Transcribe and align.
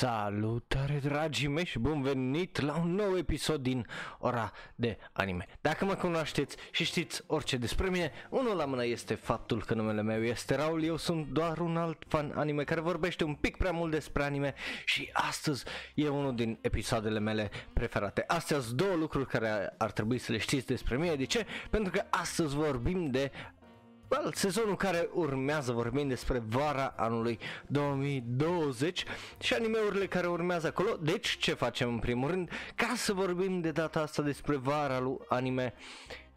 Salutare 0.00 0.98
dragii 1.02 1.48
mei 1.48 1.64
și 1.64 1.78
bun 1.78 2.02
venit 2.02 2.60
la 2.60 2.76
un 2.76 2.94
nou 2.94 3.16
episod 3.16 3.62
din 3.62 3.86
ora 4.18 4.52
de 4.74 4.98
anime. 5.12 5.46
Dacă 5.60 5.84
mă 5.84 5.94
cunoașteți 5.94 6.56
și 6.70 6.84
știți 6.84 7.22
orice 7.26 7.56
despre 7.56 7.88
mine, 7.88 8.12
unul 8.30 8.56
la 8.56 8.64
mână 8.64 8.84
este 8.84 9.14
faptul 9.14 9.64
că 9.64 9.74
numele 9.74 10.02
meu 10.02 10.22
este 10.22 10.54
Raul. 10.54 10.82
Eu 10.82 10.96
sunt 10.96 11.26
doar 11.26 11.58
un 11.58 11.76
alt 11.76 12.02
fan 12.08 12.32
anime 12.34 12.64
care 12.64 12.80
vorbește 12.80 13.24
un 13.24 13.34
pic 13.34 13.56
prea 13.56 13.72
mult 13.72 13.90
despre 13.90 14.22
anime 14.22 14.54
Și 14.84 15.10
astăzi 15.12 15.64
e 15.94 16.08
unul 16.08 16.34
din 16.34 16.58
episoadele 16.60 17.18
mele 17.18 17.50
preferate. 17.72 18.24
Astăzi 18.26 18.74
două 18.74 18.94
lucruri 18.94 19.26
care 19.26 19.74
ar 19.78 19.90
trebui 19.90 20.18
să 20.18 20.32
le 20.32 20.38
știți 20.38 20.66
despre 20.66 20.96
mine. 20.96 21.14
De 21.14 21.24
ce? 21.24 21.46
Pentru 21.70 21.92
că 21.92 22.02
astăzi 22.10 22.54
vorbim 22.54 23.10
de 23.10 23.30
well, 24.10 24.32
sezonul 24.34 24.76
care 24.76 25.08
urmează, 25.12 25.72
vorbim 25.72 26.08
despre 26.08 26.42
vara 26.48 26.94
anului 26.96 27.38
2020 27.66 29.04
și 29.40 29.54
animeurile 29.54 30.06
care 30.06 30.26
urmează 30.26 30.66
acolo. 30.66 30.96
Deci, 31.00 31.36
ce 31.36 31.54
facem 31.54 31.88
în 31.88 31.98
primul 31.98 32.30
rând? 32.30 32.50
Ca 32.74 32.92
să 32.96 33.12
vorbim 33.12 33.60
de 33.60 33.70
data 33.70 34.00
asta 34.00 34.22
despre 34.22 34.56
vara 34.56 34.98
lui 34.98 35.16
anime, 35.28 35.74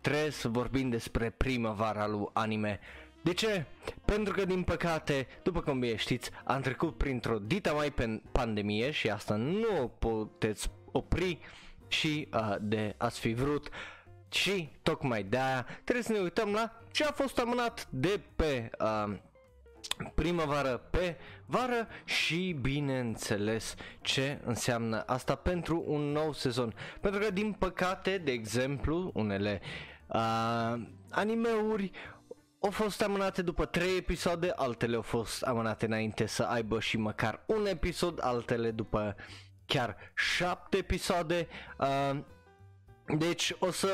trebuie 0.01 0.31
să 0.31 0.47
vorbim 0.47 0.89
despre 0.89 1.29
primăvara 1.29 2.07
lui 2.07 2.29
anime. 2.33 2.79
De 3.21 3.33
ce? 3.33 3.65
Pentru 4.05 4.33
că 4.33 4.45
din 4.45 4.63
păcate, 4.63 5.27
după 5.43 5.61
cum 5.61 5.79
bine 5.79 5.95
știți, 5.95 6.29
am 6.43 6.61
trecut 6.61 6.97
printr-o 6.97 7.39
dita 7.39 7.71
mai 7.71 7.91
pe 7.91 8.21
pandemie 8.31 8.91
și 8.91 9.09
asta 9.09 9.35
nu 9.35 9.81
o 9.81 9.87
puteți 9.87 10.71
opri 10.91 11.39
și 11.87 12.27
uh, 12.33 12.55
de 12.61 12.95
ați 12.97 13.19
fi 13.19 13.33
vrut 13.33 13.69
și 14.33 14.69
tocmai 14.81 15.23
de 15.23 15.37
aia 15.37 15.67
trebuie 15.83 16.03
să 16.03 16.11
ne 16.11 16.19
uităm 16.19 16.51
la 16.51 16.71
ce 16.91 17.03
a 17.03 17.11
fost 17.11 17.39
amânat 17.39 17.87
de 17.89 18.21
pe 18.35 18.69
uh, 18.79 19.13
primăvară 20.15 20.77
pe 20.89 21.17
vară 21.45 21.87
și 22.05 22.57
bineînțeles 22.61 23.75
ce 24.01 24.39
înseamnă 24.45 25.03
asta 25.05 25.35
pentru 25.35 25.83
un 25.87 26.01
nou 26.01 26.33
sezon. 26.33 26.73
Pentru 27.01 27.19
că 27.19 27.31
din 27.31 27.51
păcate, 27.51 28.17
de 28.17 28.31
exemplu, 28.31 29.11
unele 29.13 29.61
uh, 30.07 30.81
animeuri 31.09 31.91
au 32.59 32.69
fost 32.71 33.01
amânate 33.01 33.41
după 33.41 33.65
3 33.65 33.97
episoade, 33.97 34.51
altele 34.55 34.95
au 34.95 35.01
fost 35.01 35.41
amânate 35.41 35.85
înainte 35.85 36.25
să 36.25 36.43
aibă 36.43 36.79
și 36.79 36.97
măcar 36.97 37.43
un 37.45 37.65
episod, 37.65 38.19
altele 38.21 38.71
după 38.71 39.15
chiar 39.65 39.97
7 40.15 40.77
episoade. 40.77 41.47
Uh, 41.77 42.19
deci 43.05 43.55
o 43.59 43.71
să 43.71 43.91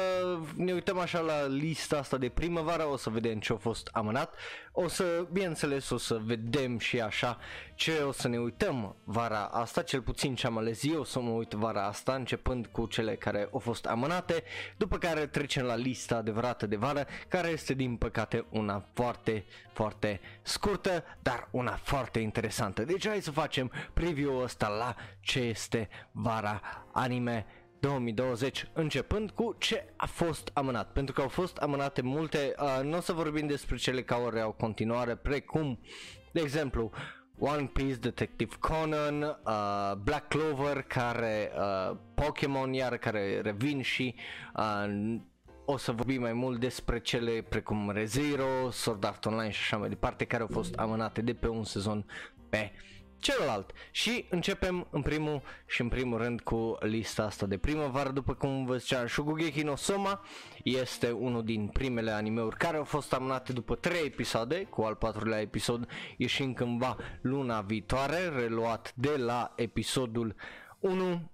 ne 0.56 0.74
uităm 0.74 1.00
așa 1.00 1.20
la 1.20 1.48
lista 1.48 1.98
asta 1.98 2.18
de 2.18 2.30
primăvară, 2.30 2.86
o 2.88 2.98
să 2.98 3.10
vedem 3.10 3.40
ce 3.40 3.54
a 3.54 3.56
fost 3.56 3.90
amânat, 3.92 4.34
o 4.72 4.88
să, 4.88 5.28
bineînțeles, 5.32 5.90
o 5.90 5.98
să 5.98 6.20
vedem 6.24 6.78
și 6.78 7.02
așa 7.02 7.38
ce 7.76 7.92
o 8.08 8.12
să 8.12 8.28
ne 8.28 8.40
uităm 8.40 8.96
vara 9.04 9.44
asta, 9.44 9.82
cel 9.82 10.02
puțin 10.02 10.36
ce 10.36 10.48
am 10.48 10.58
ales 10.58 10.84
eu, 10.84 11.00
o 11.00 11.04
să 11.04 11.20
mă 11.20 11.30
uit 11.30 11.52
vara 11.52 11.86
asta, 11.86 12.16
începând 12.16 12.66
cu 12.66 12.86
cele 12.86 13.16
care 13.16 13.50
au 13.52 13.60
fost 13.60 13.86
amânate, 13.86 14.44
după 14.78 14.98
care 14.98 15.28
trecem 15.28 15.66
la 15.66 15.76
lista 15.76 16.16
adevărată 16.16 16.66
de 16.66 16.76
vară, 16.76 17.06
care 17.28 17.48
este 17.48 17.74
din 17.74 17.96
păcate 17.96 18.46
una 18.50 18.86
foarte, 18.94 19.46
foarte 19.74 20.20
scurtă, 20.42 21.04
dar 21.22 21.48
una 21.52 21.80
foarte 21.84 22.20
interesantă. 22.20 22.84
Deci 22.84 23.08
hai 23.08 23.22
să 23.22 23.32
facem 23.32 23.72
preview-ul 23.94 24.44
ăsta 24.44 24.68
la 24.68 24.96
ce 25.20 25.40
este 25.40 25.90
vara 26.12 26.62
anime 26.92 27.46
2020, 27.80 28.70
începând 28.74 29.32
cu 29.32 29.56
ce 29.58 29.94
a 29.96 30.06
fost 30.06 30.50
amânat, 30.54 30.92
pentru 30.92 31.14
că 31.14 31.22
au 31.22 31.28
fost 31.28 31.58
amânate 31.58 32.02
multe, 32.02 32.54
uh, 32.60 32.80
nu 32.84 32.98
o 32.98 33.02
să 33.02 33.14
vorbim 33.14 33.48
despre 33.48 33.76
cele 33.76 34.04
care 34.04 34.40
au 34.40 34.52
continuare, 34.52 35.16
precum, 35.16 35.80
de 36.32 36.40
exemplu, 36.40 36.92
One 37.40 37.70
Piece, 37.74 37.96
Detective 37.96 38.56
Conan, 38.60 39.22
uh, 39.22 39.94
Black 40.04 40.28
Clover, 40.28 40.82
care, 40.82 41.52
uh, 41.58 41.98
Pokémon 42.14 42.74
iar 42.74 42.98
care 42.98 43.42
revin 43.42 43.82
și 43.82 44.16
uh, 44.56 45.16
o 45.66 45.78
să 45.78 45.92
vorbim 45.92 46.22
mai 46.22 46.34
mult 46.34 46.60
despre 46.60 47.00
cele 47.00 47.46
precum 47.50 47.92
ReZero, 47.92 48.70
Sword 48.72 49.04
Art 49.04 49.26
Online 49.26 49.50
și 49.52 49.60
așa 49.62 49.78
mai 49.78 49.90
departe, 49.90 50.26
care 50.26 50.42
au 50.42 50.50
fost 50.52 50.76
amânate 50.76 51.22
de 51.22 51.34
pe 51.34 51.48
un 51.48 51.64
sezon 51.64 52.06
pe 52.50 52.72
celălalt. 53.20 53.72
Și 53.92 54.26
începem 54.30 54.88
în 54.92 55.02
primul 55.02 55.42
și 55.68 55.82
în 55.82 55.88
primul 55.88 56.18
rând 56.18 56.42
cu 56.42 56.78
lista 56.80 57.24
asta 57.24 57.46
de 57.46 57.58
primăvară, 57.58 58.10
după 58.10 58.34
cum 58.34 58.66
vă 58.66 58.78
ziceam, 58.78 59.08
Shugugeki 59.08 59.62
no 59.62 59.76
Soma 59.76 60.26
este 60.64 61.12
unul 61.12 61.44
din 61.44 61.68
primele 61.68 62.12
animeuri 62.12 62.58
care 62.58 62.78
au 62.78 62.84
fost 62.84 63.14
amânate 63.14 63.54
după 63.54 63.76
3 63.76 64.06
episoade, 64.06 64.64
cu 64.64 64.82
al 64.82 64.96
patrulea 64.96 65.42
episod 65.42 65.88
ieșind 66.18 66.56
cândva 66.56 66.98
luna 67.22 67.62
viitoare, 67.62 68.28
reluat 68.28 68.94
de 68.96 69.18
la 69.18 69.54
episodul 69.56 70.36
1 70.80 71.32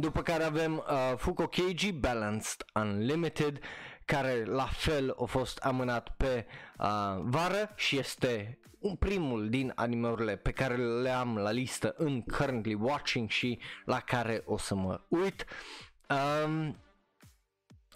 după 0.00 0.22
care 0.22 0.44
avem 0.44 0.76
uh, 0.76 1.12
Fuko 1.16 1.46
Keiji 1.46 1.92
Balanced 1.92 2.64
Unlimited 2.74 3.58
care 4.04 4.44
la 4.44 4.66
fel 4.66 5.16
a 5.20 5.24
fost 5.24 5.58
amânat 5.58 6.14
pe 6.16 6.46
uh, 6.78 6.86
vară 7.20 7.70
și 7.76 7.98
este 7.98 8.58
un 8.78 8.94
primul 8.94 9.48
din 9.48 9.72
animeurile 9.74 10.36
pe 10.36 10.50
care 10.50 10.76
le 10.76 11.10
am 11.10 11.36
la 11.36 11.50
listă 11.50 11.94
în 11.96 12.22
currently 12.22 12.74
watching 12.74 13.28
și 13.28 13.58
la 13.84 14.00
care 14.00 14.42
o 14.44 14.58
să 14.58 14.74
mă 14.74 15.00
uit. 15.08 15.44
Um, 16.08 16.76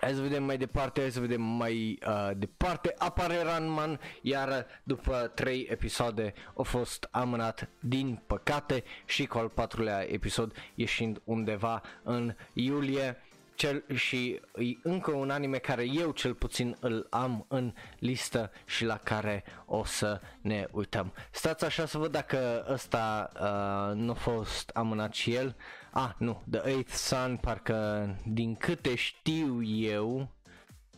Hai 0.00 0.12
să 0.12 0.20
vedem 0.20 0.44
mai 0.44 0.58
departe, 0.58 1.00
hai 1.00 1.10
să 1.10 1.20
vedem 1.20 1.42
mai 1.42 1.98
uh, 2.06 2.30
departe. 2.36 2.94
Apare 2.98 3.42
Ranman, 3.42 4.00
iar 4.22 4.66
după 4.82 5.32
3 5.34 5.66
episoade 5.70 6.34
a 6.56 6.62
fost 6.62 7.08
amânat 7.10 7.68
din 7.80 8.22
păcate 8.26 8.84
și 9.06 9.26
cu 9.26 9.38
al 9.38 9.48
patrulea 9.48 10.12
episod 10.12 10.52
ieșind 10.74 11.20
undeva 11.24 11.82
în 12.02 12.34
iulie 12.52 13.16
cel, 13.58 13.84
și 13.94 14.40
e 14.54 14.78
încă 14.82 15.10
un 15.10 15.30
anime 15.30 15.58
care 15.58 15.84
eu 15.84 16.10
cel 16.10 16.34
puțin 16.34 16.76
îl 16.80 17.06
am 17.10 17.44
în 17.48 17.72
listă 17.98 18.50
și 18.66 18.84
la 18.84 18.96
care 18.96 19.44
o 19.66 19.84
să 19.84 20.20
ne 20.40 20.66
uităm. 20.70 21.12
Stați 21.30 21.64
așa 21.64 21.86
să 21.86 21.98
văd 21.98 22.12
dacă 22.12 22.66
ăsta 22.68 23.30
uh, 23.34 23.96
nu 23.96 24.10
a 24.10 24.14
fost 24.14 24.70
amânat 24.74 25.14
și 25.14 25.34
el. 25.34 25.56
Ah, 25.90 26.10
nu, 26.18 26.42
The 26.50 26.68
Eighth 26.68 26.92
Sun, 26.92 27.38
parcă 27.40 28.08
din 28.24 28.54
câte 28.54 28.94
știu 28.94 29.62
eu, 29.62 30.28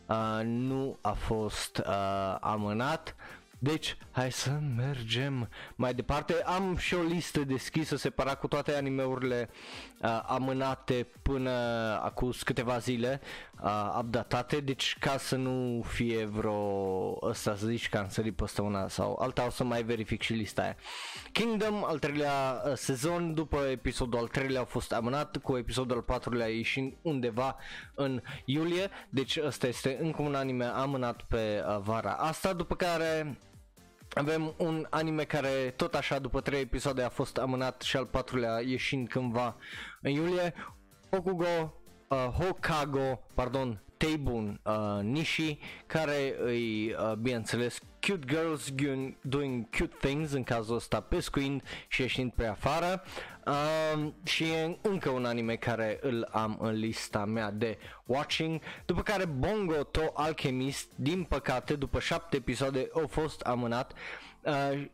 uh, 0.07 0.41
nu 0.43 0.97
a 1.01 1.11
fost 1.11 1.77
uh, 1.77 2.35
amânat. 2.39 3.15
Deci, 3.63 3.97
hai 4.11 4.31
să 4.31 4.59
mergem 4.75 5.49
mai 5.75 5.93
departe. 5.93 6.33
Am 6.33 6.77
și 6.77 6.93
o 6.93 7.01
listă 7.01 7.39
deschisă 7.39 7.95
separat 7.95 8.39
cu 8.39 8.47
toate 8.47 8.75
animeurile 8.75 9.49
uh, 10.01 10.21
amânate 10.27 11.07
până 11.21 11.51
acum 12.03 12.31
câteva 12.43 12.77
zile, 12.77 13.21
uh, 13.63 13.97
updatate, 13.99 14.59
deci 14.59 14.97
ca 14.99 15.17
să 15.17 15.35
nu 15.35 15.83
fie 15.87 16.25
vreo 16.25 17.17
ăsta 17.21 17.55
să 17.55 17.65
zici 17.65 17.89
că 17.89 17.97
am 17.97 18.09
sărit 18.09 18.35
pe 18.35 18.61
una 18.61 18.87
sau 18.87 19.17
alta, 19.21 19.45
o 19.45 19.49
să 19.49 19.63
mai 19.63 19.83
verific 19.83 20.21
și 20.21 20.33
lista 20.33 20.61
aia. 20.61 20.75
Kingdom, 21.31 21.83
al 21.83 21.99
treilea 21.99 22.61
uh, 22.65 22.73
sezon, 22.75 23.33
după 23.33 23.57
episodul 23.71 24.19
al 24.19 24.27
treilea 24.27 24.61
a 24.61 24.65
fost 24.65 24.93
amânat, 24.93 25.37
cu 25.37 25.57
episodul 25.57 25.95
al 25.95 26.01
patrulea 26.01 26.47
ieșind 26.47 26.93
undeva 27.01 27.55
în 27.95 28.21
iulie, 28.45 28.89
deci 29.09 29.39
ăsta 29.45 29.67
este 29.67 29.97
încă 30.01 30.21
un 30.21 30.35
anime 30.35 30.65
amânat 30.65 31.21
pe 31.21 31.63
uh, 31.67 31.79
vara 31.83 32.13
asta, 32.13 32.53
după 32.53 32.75
care 32.75 33.37
avem 34.13 34.53
un 34.57 34.87
anime 34.89 35.23
care 35.23 35.73
tot 35.75 35.95
așa 35.95 36.19
după 36.19 36.41
3 36.41 36.61
episoade 36.61 37.01
a 37.01 37.09
fost 37.09 37.37
amânat 37.37 37.81
și 37.81 37.97
al 37.97 38.05
patrulea 38.05 38.59
ieșind 38.59 39.07
cândva 39.07 39.55
în 40.01 40.11
iulie. 40.11 40.53
Okugo 41.09 41.73
uh, 42.07 42.17
Hokago, 42.17 43.21
pardon, 43.35 43.83
Teibun 43.97 44.61
uh, 44.63 44.99
Nishi, 45.01 45.59
care 45.85 46.35
îi, 46.39 46.93
uh, 46.93 47.13
bineînțeles, 47.13 47.79
cute 48.07 48.25
girls 48.25 48.73
doing 49.21 49.69
cute 49.69 49.95
things, 49.99 50.31
în 50.31 50.43
cazul 50.43 50.75
ăsta 50.75 51.01
pescuind 51.01 51.61
și 51.87 52.01
ieșind 52.01 52.31
pe 52.31 52.45
afară. 52.45 53.03
Uh, 53.45 54.11
și 54.23 54.43
e 54.43 54.77
încă 54.81 55.09
un 55.09 55.25
anime 55.25 55.55
care 55.55 55.99
îl 56.01 56.27
am 56.31 56.57
în 56.61 56.73
lista 56.73 57.25
mea 57.25 57.51
de 57.51 57.77
watching, 58.05 58.61
după 58.85 59.01
care 59.01 59.25
Bongo 59.25 59.83
To 59.83 60.01
Alchemist, 60.13 60.89
din 60.95 61.23
păcate, 61.23 61.75
după 61.75 61.99
șapte 61.99 62.35
episoade, 62.35 62.89
au 62.93 63.07
fost 63.07 63.41
amânat. 63.41 63.93
Uh, 64.41 64.85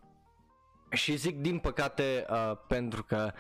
și 0.90 1.16
zic 1.16 1.38
din 1.38 1.60
păcate 1.60 2.26
uh, 2.30 2.52
pentru 2.68 3.04
că, 3.04 3.32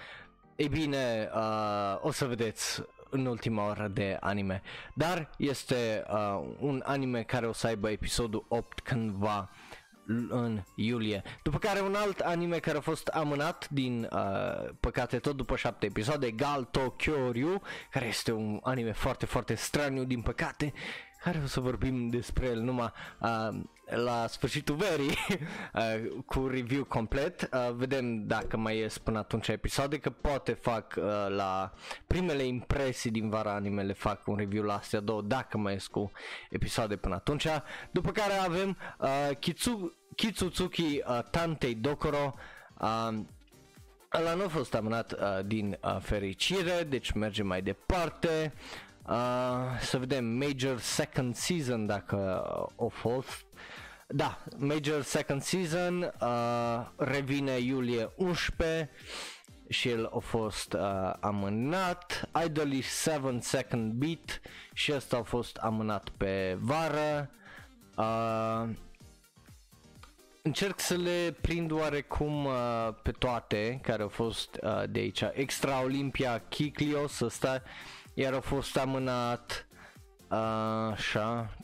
e 0.55 0.67
bine, 0.67 1.29
uh, 1.35 1.97
o 2.01 2.11
să 2.11 2.25
vedeți 2.25 2.83
în 3.09 3.25
ultima 3.25 3.69
oră 3.69 3.88
de 3.88 4.18
anime. 4.19 4.62
Dar 4.94 5.30
este 5.38 6.04
uh, 6.09 6.56
un 6.59 6.83
anime 6.86 7.24
care 7.24 7.48
o 7.48 7.54
să 7.54 7.68
aibă 7.68 7.89
episodul 7.89 8.45
8 8.48 8.80
cândva 8.80 9.50
în 10.30 10.63
iulie. 10.75 11.24
După 11.44 11.57
care 11.57 11.81
un 11.81 11.95
alt 11.95 12.19
anime 12.19 12.57
care 12.57 12.77
a 12.77 12.81
fost 12.81 13.07
amânat 13.07 13.69
din 13.69 14.09
uh, 14.12 14.69
păcate 14.80 15.19
tot 15.19 15.36
după 15.36 15.56
7 15.56 15.86
episoade, 15.86 16.31
Gal 16.31 16.63
Tokyo 16.63 17.31
Ryu, 17.31 17.62
care 17.92 18.06
este 18.06 18.31
un 18.31 18.59
anime 18.63 18.92
foarte 18.92 19.25
foarte 19.25 19.56
straniu 19.56 20.03
din 20.03 20.21
păcate, 20.21 20.74
care 21.31 21.41
o 21.44 21.47
să 21.47 21.59
vorbim 21.59 22.09
despre 22.09 22.45
el 22.45 22.59
numai 22.59 22.91
uh, 23.19 23.59
la 23.85 24.27
sfârșitul 24.27 24.75
verii 24.75 25.18
uh, 25.74 26.21
cu 26.25 26.47
review 26.47 26.83
complet. 26.83 27.50
Uh, 27.53 27.74
vedem 27.74 28.25
dacă 28.27 28.57
mai 28.57 28.77
ies 28.77 28.97
până 28.97 29.18
atunci 29.18 29.47
episoade, 29.47 29.97
că 29.97 30.09
poate 30.09 30.53
fac 30.53 30.95
uh, 30.97 31.03
la 31.29 31.74
primele 32.07 32.44
impresii 32.44 33.12
din 33.12 33.29
vara 33.29 33.53
anime, 33.53 33.83
le 33.83 33.94
fac 33.94 34.27
un 34.27 34.35
review 34.35 34.63
la 34.63 34.75
astea 34.75 35.00
două, 35.00 35.21
dacă 35.21 35.57
mai 35.57 35.74
ies 35.74 35.88
cu 35.88 36.12
episoade 36.50 36.95
până 36.95 37.15
atunci. 37.15 37.47
După 37.91 38.12
care 38.12 38.33
avem 38.33 38.77
uh, 39.00 39.38
Kitsu, 39.39 39.94
Kitsutsuki 40.15 40.81
uh, 41.07 41.19
Tantei 41.31 41.75
Dokoro, 41.75 42.33
uh, 42.79 43.18
Ăla 44.13 44.33
nu 44.33 44.44
a 44.44 44.47
fost 44.47 44.74
amânat 44.74 45.12
uh, 45.12 45.19
din 45.45 45.77
uh, 45.83 45.97
fericire, 46.00 46.83
deci 46.89 47.12
mergem 47.12 47.47
mai 47.47 47.62
departe. 47.62 48.53
Uh, 48.56 48.87
să 49.81 49.98
vedem 49.98 50.25
Major 50.25 50.80
Second 50.80 51.36
Season 51.36 51.86
dacă 51.86 52.44
uh, 52.77 52.86
a 52.86 52.89
fost. 52.89 53.45
Da, 54.07 54.44
Major 54.57 55.01
Second 55.01 55.42
Season 55.42 56.13
uh, 56.21 56.88
revine 56.95 57.57
iulie 57.57 58.13
11 58.15 58.89
și 59.69 59.89
el 59.89 60.06
a 60.06 60.19
fost 60.19 60.74
uh, 60.74 61.13
amânat. 61.19 62.30
Idolish 62.45 62.88
7 62.88 63.38
Second 63.39 63.92
Beat 63.92 64.42
și 64.74 64.94
ăsta 64.94 65.18
a 65.18 65.24
fost 65.24 65.56
amânat 65.56 66.10
pe 66.10 66.57
vară. 66.60 67.30
Uh, 67.98 68.69
încerc 70.42 70.80
să 70.80 70.95
le 70.95 71.36
prind 71.42 71.71
oarecum 71.71 72.45
uh, 72.45 72.53
pe 73.03 73.12
toate 73.12 73.80
care 73.83 74.01
au 74.01 74.10
fost 74.10 74.60
uh, 74.62 74.83
de 74.89 75.00
aici. 75.00 75.24
Extra 75.33 75.83
Olympia 75.83 76.44
Kiklios 76.50 77.19
ăsta 77.19 77.62
iar 78.19 78.33
a 78.33 78.39
fost 78.39 78.77
amânat 78.77 79.67
uh, 80.29 80.37
așa. 80.91 81.57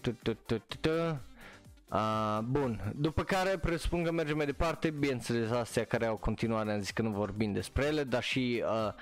Uh, 1.89 2.39
bun, 2.43 2.93
după 2.95 3.23
care 3.23 3.57
presupun 3.57 4.03
că 4.03 4.11
mergem 4.11 4.35
mai 4.37 4.45
departe, 4.45 4.89
bineînțeles 4.89 5.51
astea 5.51 5.83
care 5.83 6.05
au 6.05 6.15
continuare 6.15 6.71
am 6.71 6.79
zis 6.79 6.91
că 6.91 7.01
nu 7.01 7.09
vorbim 7.09 7.53
despre 7.53 7.85
ele, 7.85 8.03
dar 8.03 8.23
și 8.23 8.63
uh, 8.65 8.93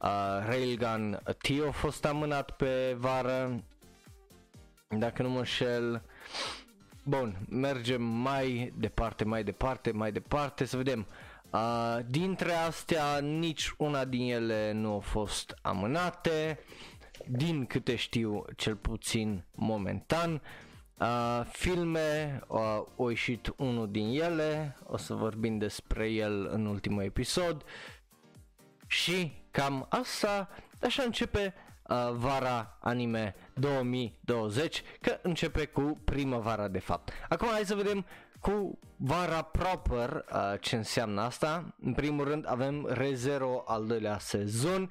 uh, 0.00 0.44
Railgun 0.46 1.20
T 1.38 1.66
a 1.68 1.70
fost 1.70 2.04
amânat 2.04 2.50
pe 2.50 2.96
vară, 2.98 3.62
dacă 4.88 5.22
nu 5.22 5.30
mă 5.30 5.38
înșel. 5.38 6.02
Bun, 7.04 7.46
mergem 7.48 8.02
mai 8.02 8.72
departe, 8.76 9.24
mai 9.24 9.44
departe, 9.44 9.90
mai 9.90 10.12
departe, 10.12 10.64
să 10.64 10.76
vedem. 10.76 11.06
Uh, 11.50 11.98
dintre 12.06 12.52
astea, 12.52 13.18
nici 13.18 13.74
una 13.76 14.04
din 14.04 14.32
ele 14.32 14.72
nu 14.72 14.96
a 14.96 14.98
fost 14.98 15.58
amânate, 15.62 16.58
din 17.28 17.66
câte 17.66 17.96
știu, 17.96 18.44
cel 18.56 18.76
puțin 18.76 19.44
momentan. 19.54 20.42
Uh, 20.98 21.40
filme, 21.52 22.40
uh, 22.48 22.58
au 22.96 23.08
ieșit 23.08 23.54
unul 23.56 23.90
din 23.90 24.20
ele, 24.20 24.76
o 24.86 24.96
să 24.96 25.14
vorbim 25.14 25.58
despre 25.58 26.08
el 26.08 26.48
în 26.52 26.66
ultimul 26.66 27.02
episod. 27.02 27.64
Și 28.86 29.32
cam 29.50 29.86
asta, 29.88 30.48
așa 30.82 31.02
începe 31.02 31.54
uh, 31.88 32.10
vara 32.12 32.78
anime 32.80 33.34
2020, 33.54 34.82
că 35.00 35.18
începe 35.22 35.64
cu 35.66 36.00
primăvara 36.04 36.68
de 36.68 36.78
fapt. 36.78 37.12
Acum 37.28 37.48
hai 37.48 37.64
să 37.64 37.74
vedem 37.74 38.06
cu 38.40 38.78
vara 38.96 39.42
proper 39.42 40.24
uh, 40.32 40.60
ce 40.60 40.76
înseamnă 40.76 41.20
asta. 41.20 41.74
În 41.80 41.92
primul 41.92 42.24
rând 42.24 42.44
avem 42.48 42.86
ReZero 42.86 43.62
al 43.66 43.86
doilea 43.86 44.18
sezon. 44.18 44.90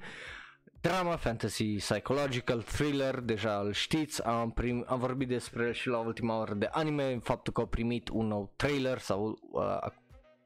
Drama, 0.84 1.16
fantasy, 1.16 1.76
psychological, 1.76 2.62
thriller, 2.62 3.20
deja 3.20 3.58
îl 3.58 3.72
știți, 3.72 4.22
am, 4.22 4.50
prim, 4.50 4.84
am 4.88 4.98
vorbit 4.98 5.28
despre 5.28 5.64
el 5.64 5.72
și 5.72 5.88
la 5.88 5.98
ultima 5.98 6.38
oră 6.38 6.54
de 6.54 6.68
anime, 6.72 7.18
faptul 7.22 7.52
că 7.52 7.60
au 7.60 7.66
primit 7.66 8.08
un 8.08 8.26
nou 8.26 8.52
trailer 8.56 8.98
sau 8.98 9.38
uh, 9.50 9.78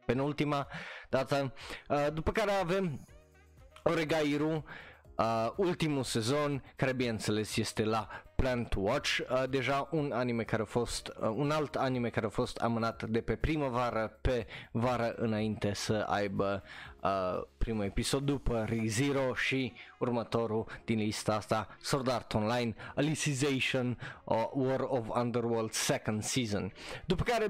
penultima 0.06 0.66
dată. 1.08 1.52
Uh, 1.88 2.06
după 2.12 2.32
care 2.32 2.50
avem 2.50 3.06
Oregairu, 3.82 4.64
uh, 5.16 5.50
ultimul 5.56 6.02
sezon, 6.02 6.64
care 6.76 6.92
bineînțeles 6.92 7.56
este 7.56 7.84
la 7.84 8.08
Plan 8.42 8.64
to 8.64 8.80
Watch, 8.80 9.18
uh, 9.18 9.42
deja 9.50 9.88
un 9.90 10.12
anime 10.12 10.42
care 10.42 10.62
a 10.62 10.64
fost, 10.64 11.08
uh, 11.08 11.32
un 11.34 11.50
alt 11.50 11.74
anime 11.74 12.08
care 12.08 12.26
a 12.26 12.28
fost 12.28 12.56
amânat 12.56 13.02
de 13.02 13.20
pe 13.20 13.36
primăvară 13.36 14.18
pe 14.20 14.46
vară 14.70 15.14
înainte 15.16 15.74
să 15.74 16.06
aibă 16.08 16.62
uh, 17.02 17.42
primul 17.58 17.84
episod 17.84 18.22
după 18.22 18.64
ReZero 18.68 19.34
și 19.34 19.72
următorul 19.98 20.66
din 20.84 20.98
lista 20.98 21.34
asta, 21.34 21.76
Sword 21.80 22.10
Art 22.10 22.34
Online, 22.34 22.74
Alicization, 22.94 23.98
uh, 24.24 24.48
War 24.52 24.80
of 24.80 25.08
Underworld 25.14 25.72
Second 25.72 26.22
Season. 26.22 26.72
După 27.06 27.22
care 27.22 27.46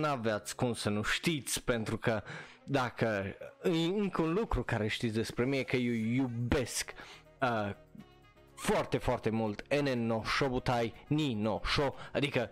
n-aveați 0.00 0.56
cum 0.56 0.72
să 0.72 0.88
nu 0.88 1.02
știți 1.02 1.64
pentru 1.64 1.98
că 1.98 2.22
dacă 2.64 3.36
e 3.62 3.86
încă 3.86 4.22
un 4.22 4.32
lucru 4.32 4.62
care 4.62 4.86
știți 4.86 5.14
despre 5.14 5.44
mine 5.44 5.62
că 5.62 5.76
eu 5.76 5.92
iubesc 5.92 6.92
uh, 7.40 7.70
foarte, 8.64 8.98
foarte 8.98 9.30
mult 9.30 9.80
NN 9.80 10.06
no 10.06 10.22
Shobutai 10.24 10.94
Ni 11.06 11.34
no 11.34 11.60
Sho, 11.64 11.94
adică 12.12 12.50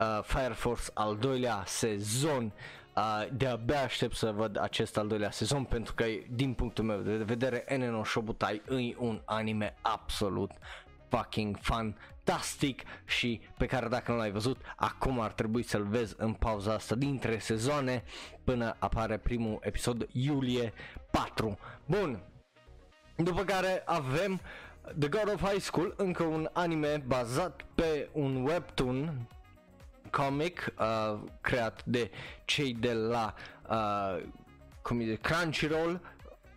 uh, 0.00 0.18
Fire 0.22 0.52
Force 0.52 0.90
al 0.94 1.16
doilea 1.16 1.62
sezon. 1.66 2.52
Uh, 2.96 3.26
de-abia 3.32 3.82
aștept 3.82 4.14
să 4.14 4.30
văd 4.30 4.58
acest 4.60 4.96
al 4.96 5.06
doilea 5.08 5.30
sezon 5.30 5.64
pentru 5.64 5.94
că 5.94 6.04
din 6.30 6.52
punctul 6.52 6.84
meu 6.84 7.00
de 7.00 7.16
vedere 7.16 7.64
NN 7.76 7.90
no 7.90 8.04
Shobutai 8.04 8.62
e 8.68 8.94
un 8.98 9.20
anime 9.24 9.76
absolut 9.80 10.50
fucking 11.08 11.56
fantastic 11.60 12.82
și 13.04 13.40
pe 13.58 13.66
care 13.66 13.88
dacă 13.88 14.12
nu 14.12 14.16
l-ai 14.16 14.30
văzut, 14.30 14.60
acum 14.76 15.20
ar 15.20 15.32
trebui 15.32 15.62
să-l 15.62 15.84
vezi 15.84 16.14
în 16.16 16.32
pauza 16.32 16.72
asta 16.72 16.94
dintre 16.94 17.38
sezoane 17.38 18.04
până 18.44 18.76
apare 18.78 19.18
primul 19.18 19.58
episod 19.62 20.08
iulie 20.12 20.72
4. 21.10 21.58
Bun, 21.86 22.22
după 23.16 23.44
care 23.44 23.82
avem 23.84 24.40
The 24.92 25.08
God 25.08 25.28
of 25.28 25.40
High 25.40 25.60
School, 25.60 25.94
încă 25.96 26.22
un 26.22 26.48
anime 26.52 27.02
bazat 27.06 27.62
pe 27.74 28.08
un 28.12 28.44
webtoon 28.44 29.28
comic 30.10 30.74
uh, 30.78 31.18
creat 31.40 31.84
de 31.84 32.10
cei 32.44 32.74
de 32.74 32.92
la 32.92 33.34
uh, 33.70 34.22
cum 34.82 35.00
e, 35.00 35.14
Crunchyroll 35.14 36.00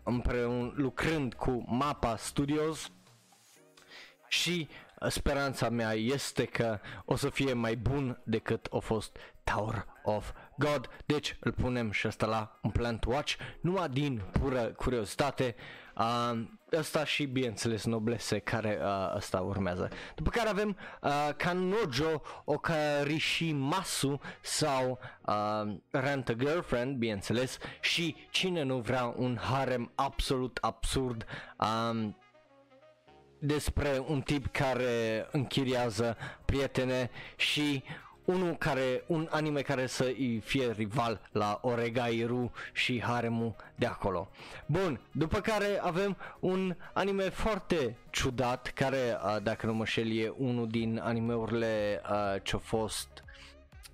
împreună 0.04 0.74
lucrând 0.76 1.34
cu 1.34 1.64
Mapa 1.68 2.16
Studios. 2.18 2.92
Și 4.28 4.68
speranța 5.08 5.70
mea 5.70 5.94
este 5.94 6.46
că 6.46 6.80
o 7.06 7.16
să 7.16 7.30
fie 7.30 7.54
mai 7.54 7.76
bun 7.76 8.22
decât 8.24 8.68
a 8.72 8.78
fost 8.78 9.18
Tower 9.44 9.86
of 10.04 10.32
God, 10.58 10.90
deci 11.06 11.38
îl 11.40 11.52
punem 11.52 11.92
și 11.92 12.08
asta 12.08 12.26
la 12.26 12.60
un 12.62 12.70
plan 12.70 12.98
to 12.98 13.10
watch, 13.10 13.36
numai 13.62 13.90
din 13.90 14.22
pură 14.32 14.62
curiozitate, 14.62 15.56
uh, 15.58 15.87
ăsta 16.72 17.06
și 17.06 17.26
bineînțeles 17.26 17.86
noblese 17.86 18.40
care 18.40 18.80
uh, 18.82 19.16
ăsta 19.16 19.40
urmează. 19.40 19.90
După 20.16 20.30
care 20.30 20.50
avem 20.50 20.78
uh, 21.02 21.30
Kanojo 21.38 22.22
Okarishimasu 22.46 24.20
sau 24.42 25.00
uh, 25.26 25.76
Rent 25.90 26.30
a 26.30 26.34
Girlfriend, 26.34 26.98
bineînțeles, 26.98 27.58
și 27.82 28.16
cine 28.30 28.64
nu 28.64 28.78
vrea 28.78 29.14
un 29.18 29.38
harem 29.38 29.92
absolut 29.96 30.58
absurd 30.62 31.26
um, 31.58 32.18
despre 33.40 34.04
un 34.08 34.22
tip 34.22 34.48
care 34.48 35.28
închiriază 35.32 36.18
prietene 36.46 37.10
și 37.36 37.84
unul 38.28 38.56
care, 38.56 39.04
un 39.06 39.28
anime 39.32 39.62
care 39.62 39.86
să 39.86 40.04
îi 40.04 40.42
fie 40.46 40.72
rival 40.72 41.22
la 41.32 41.60
Oregairu 41.62 42.52
și 42.74 43.02
Haremu 43.02 43.56
de 43.76 43.86
acolo. 43.86 44.30
Bun, 44.66 45.00
după 45.12 45.40
care 45.40 45.80
avem 45.82 46.18
un 46.40 46.76
anime 46.94 47.24
foarte 47.30 47.98
ciudat, 48.10 48.72
care, 48.76 49.18
dacă 49.44 49.66
nu 49.66 49.74
mă 49.74 49.86
șel, 49.86 50.12
e 50.12 50.34
unul 50.38 50.68
din 50.68 51.00
animeurile 51.04 52.02
uh, 52.04 52.42
ce-au 52.44 52.62
fost 52.64 53.24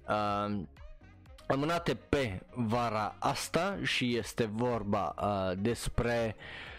uh, 0.08 0.60
amânate 1.48 1.96
pe 1.96 2.42
vara 2.50 3.16
asta 3.20 3.78
și 3.84 4.18
este 4.18 4.46
vorba 4.46 5.16
uh, 5.22 5.58
despre 5.58 6.36
uh, 6.38 6.73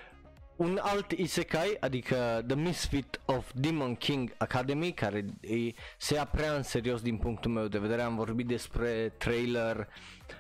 un 0.57 0.79
alt 0.83 1.11
isekai, 1.11 1.77
adică 1.81 2.45
The 2.47 2.57
Misfit 2.57 3.21
of 3.25 3.51
Demon 3.55 3.95
King 3.95 4.35
Academy, 4.39 4.93
care 4.93 5.25
e, 5.41 5.73
se 5.99 6.15
ia 6.15 6.25
prea 6.25 6.55
în 6.55 6.63
serios 6.63 7.03
din 7.03 7.17
punctul 7.17 7.51
meu 7.51 7.69
de 7.69 7.79
vedere. 7.79 8.03
Am 8.03 8.17
vorbit 8.17 8.47
despre 8.47 9.15
trailer, 9.19 9.89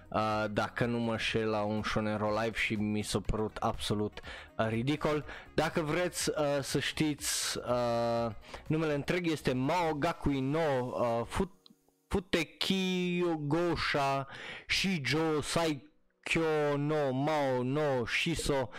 uh, 0.08 0.44
dacă 0.50 0.84
nu 0.84 0.98
mă 0.98 1.16
șel, 1.16 1.48
la 1.48 1.62
un 1.62 1.82
Shonero 1.82 2.40
Live 2.40 2.56
și 2.56 2.74
mi 2.74 3.02
s-a 3.02 3.20
părut 3.20 3.56
absolut 3.56 4.20
uh, 4.56 4.66
ridicol. 4.68 5.24
Dacă 5.54 5.80
vreți 5.80 6.30
uh, 6.30 6.62
să 6.62 6.78
știți, 6.78 7.58
uh, 7.58 8.30
numele 8.66 8.94
întreg 8.94 9.26
este 9.26 9.52
Mao 9.52 9.94
Gakui 9.94 10.40
no 10.40 10.58
uh, 10.80 11.22
Fut 11.26 11.50
Futeki 12.08 13.24
Gosha 13.38 14.26
Shijo 14.68 15.40
Saikyo 15.40 16.76
no 16.76 17.12
Mao 17.12 17.62
no 17.62 18.04
Shiso 18.06 18.70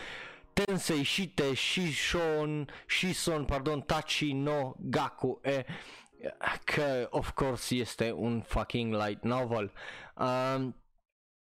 Tensei 0.64 1.04
Shite 1.04 1.54
Shishon 1.54 2.68
Shison 2.88 3.46
pardon 3.46 3.82
Tachi 3.82 4.34
no 4.34 4.74
Gaku 4.80 5.40
e 5.44 5.66
că 6.64 7.08
of 7.10 7.32
course 7.32 7.76
este 7.76 8.12
un 8.12 8.42
fucking 8.42 8.94
light 8.94 9.24
novel. 9.24 9.72
Uh, 10.16 10.68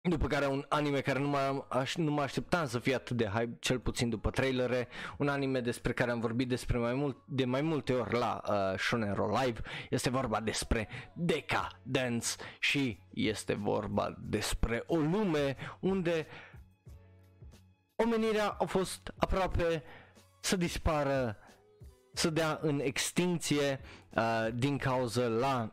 după 0.10 0.28
care 0.28 0.48
un 0.48 0.66
anime 0.70 1.02
care 1.02 1.20
nu, 1.20 1.28
mă, 1.28 1.66
aș, 1.70 1.96
nu 1.96 2.12
mă 2.12 2.22
așteptam 2.22 2.68
să 2.68 2.80
fie 2.80 2.96
atât 2.96 3.18
de 3.18 3.26
hype, 3.26 3.58
cel 3.60 3.80
puțin 3.80 4.10
după 4.10 4.30
trailere, 4.30 4.88
un 5.18 5.28
anime 5.28 5.60
despre 5.60 5.94
care 5.94 6.12
am 6.12 6.20
vorbit 6.20 6.48
despre 6.50 6.78
mai 6.78 6.94
mult, 6.94 7.18
de 7.26 7.46
mai 7.46 7.62
multe 7.62 7.94
ori 7.94 8.14
la 8.14 8.42
uh, 8.48 8.80
Shonen 8.80 9.14
Ro 9.14 9.40
Live, 9.44 9.62
este 9.90 10.10
vorba 10.10 10.40
despre 10.40 10.88
Deca 11.14 11.68
Dance 11.84 12.28
și 12.60 13.00
este 13.14 13.54
vorba 13.54 14.16
despre 14.20 14.84
o 14.88 14.96
lume 14.96 15.56
unde 15.80 16.28
omenirea 17.96 18.56
a 18.60 18.66
fost 18.66 19.14
aproape 19.18 19.84
să 20.40 20.56
dispară, 20.56 21.38
să 22.14 22.30
dea 22.30 22.60
în 22.62 22.80
extinție 22.80 23.80
uh, 24.16 24.48
din 24.54 24.78
cauza 24.78 25.26
la 25.28 25.72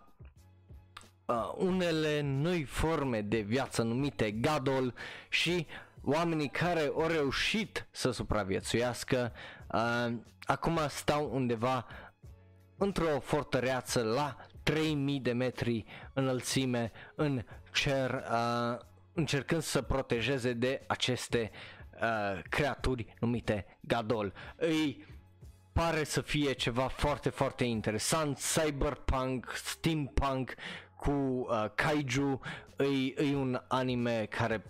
uh, 1.24 1.52
unele 1.56 2.20
noi 2.20 2.64
forme 2.64 3.20
de 3.20 3.40
viață 3.40 3.82
numite 3.82 4.30
gadol 4.30 4.94
și 5.28 5.66
oamenii 6.02 6.48
care 6.48 6.80
au 6.94 7.06
reușit 7.06 7.86
să 7.90 8.10
supraviețuiască 8.10 9.32
uh, 9.72 10.12
acum 10.44 10.78
stau 10.88 11.30
undeva 11.32 11.86
într-o 12.76 13.20
fortăreață 13.20 14.02
la 14.02 14.36
3000 14.62 15.20
de 15.20 15.32
metri 15.32 15.84
înălțime 16.12 16.92
în 17.14 17.44
cer 17.72 18.10
uh, 18.10 18.78
încercând 19.12 19.62
să 19.62 19.82
protejeze 19.82 20.52
de 20.52 20.82
aceste 20.86 21.50
uh, 22.00 22.42
creaturi 22.48 23.14
numite 23.20 23.78
gadol. 23.80 24.32
Îi 24.56 25.06
pare 25.72 26.04
să 26.04 26.20
fie 26.20 26.52
ceva 26.52 26.88
foarte, 26.88 27.28
foarte 27.28 27.64
interesant, 27.64 28.38
cyberpunk, 28.54 29.52
steampunk, 29.54 30.54
cu 30.96 31.10
uh, 31.10 31.64
kaiju, 31.74 32.40
e, 32.76 33.24
e 33.30 33.34
un 33.34 33.62
anime 33.68 34.26
care 34.30 34.62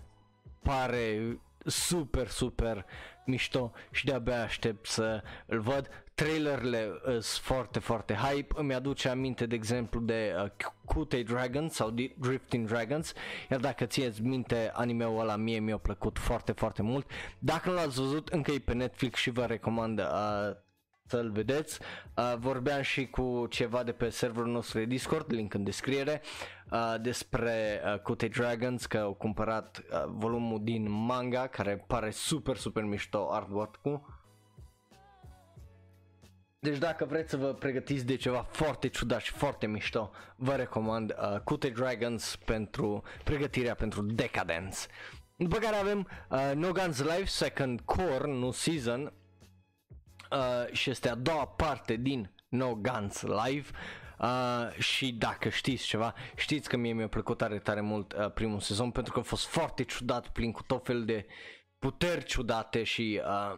pare 0.61 1.37
super, 1.65 2.27
super 2.27 2.85
mișto 3.25 3.71
și 3.91 4.05
de-abia 4.05 4.41
aștept 4.41 4.87
să 4.87 5.23
îl 5.45 5.59
văd. 5.59 5.87
Trailerele 6.13 6.91
sunt 7.05 7.23
foarte, 7.23 7.79
foarte 7.79 8.13
hype. 8.13 8.53
Îmi 8.57 8.73
aduce 8.73 9.09
aminte, 9.09 9.45
de 9.45 9.55
exemplu, 9.55 9.99
de 9.99 10.35
uh, 10.43 10.49
Kute 10.85 11.21
Dragons 11.21 11.73
sau 11.73 11.89
Drifting 12.17 12.67
Dragons, 12.67 13.13
iar 13.49 13.59
dacă 13.59 13.85
țineți 13.85 14.21
minte 14.21 14.71
anime-ul 14.73 15.19
ăla, 15.19 15.35
mie 15.35 15.59
mi-a 15.59 15.77
plăcut 15.77 16.19
foarte, 16.19 16.51
foarte 16.51 16.81
mult. 16.81 17.09
Dacă 17.39 17.69
nu 17.69 17.75
l-ați 17.75 17.99
văzut, 17.99 18.27
încă 18.27 18.51
e 18.51 18.59
pe 18.59 18.73
Netflix 18.73 19.19
și 19.19 19.29
vă 19.29 19.45
recomand 19.45 19.99
uh, 19.99 20.05
să-l 21.11 21.31
vedeți. 21.31 21.79
Uh, 22.17 22.33
vorbeam 22.37 22.81
și 22.81 23.07
cu 23.07 23.45
ceva 23.49 23.83
de 23.83 23.91
pe 23.91 24.09
serverul 24.09 24.51
nostru 24.51 24.79
de 24.79 24.85
Discord, 24.85 25.33
link 25.33 25.53
în 25.53 25.63
descriere, 25.63 26.21
uh, 26.71 26.95
despre 27.01 27.81
uh, 27.85 27.99
Kute 27.99 28.27
Dragons, 28.27 28.85
că 28.85 28.97
au 28.97 29.13
cumpărat 29.13 29.77
uh, 29.77 30.03
volumul 30.07 30.59
din 30.63 30.89
manga, 30.89 31.47
care 31.47 31.83
pare 31.87 32.09
super, 32.09 32.55
super 32.55 32.83
mișto 32.83 33.27
artwork-ul. 33.31 34.19
Deci 36.59 36.77
dacă 36.77 37.05
vreți 37.05 37.29
să 37.29 37.37
vă 37.37 37.53
pregătiți 37.53 38.05
de 38.05 38.15
ceva 38.15 38.47
foarte 38.49 38.87
ciudat 38.87 39.21
și 39.21 39.31
foarte 39.31 39.67
mișto, 39.67 40.11
vă 40.35 40.55
recomand 40.55 41.15
uh, 41.17 41.39
Kute 41.39 41.69
Dragons 41.69 42.35
pentru 42.45 43.03
pregătirea 43.23 43.75
pentru 43.75 44.01
Decadence. 44.01 44.77
După 45.35 45.57
care 45.57 45.75
avem 45.75 46.07
uh, 46.29 46.51
No 46.55 46.71
Guns 46.71 46.99
Live 46.99 47.25
Second 47.25 47.81
Core, 47.81 48.27
nu 48.27 48.51
Season, 48.51 49.13
uh, 50.31 50.71
și 50.71 50.89
este 50.89 51.09
a 51.09 51.15
doua 51.15 51.47
parte 51.47 51.95
din 51.95 52.31
No 52.47 52.75
Guns 52.75 53.21
Live. 53.21 53.69
Uh, 54.19 54.71
și 54.77 55.13
dacă 55.13 55.49
știți 55.49 55.85
ceva, 55.85 56.13
știți 56.35 56.69
că 56.69 56.77
mie 56.77 56.93
mi-a 56.93 57.07
plăcut 57.07 57.37
tare 57.37 57.59
tare 57.59 57.81
mult 57.81 58.13
uh, 58.13 58.31
primul 58.31 58.59
sezon 58.59 58.91
pentru 58.91 59.13
că 59.13 59.19
a 59.19 59.23
fost 59.23 59.45
foarte 59.45 59.83
ciudat, 59.83 60.27
plin 60.27 60.51
cu 60.51 60.63
tot 60.63 60.85
felul 60.85 61.05
de 61.05 61.25
puteri 61.79 62.23
ciudate 62.23 62.83
și 62.83 63.21
uh, 63.25 63.57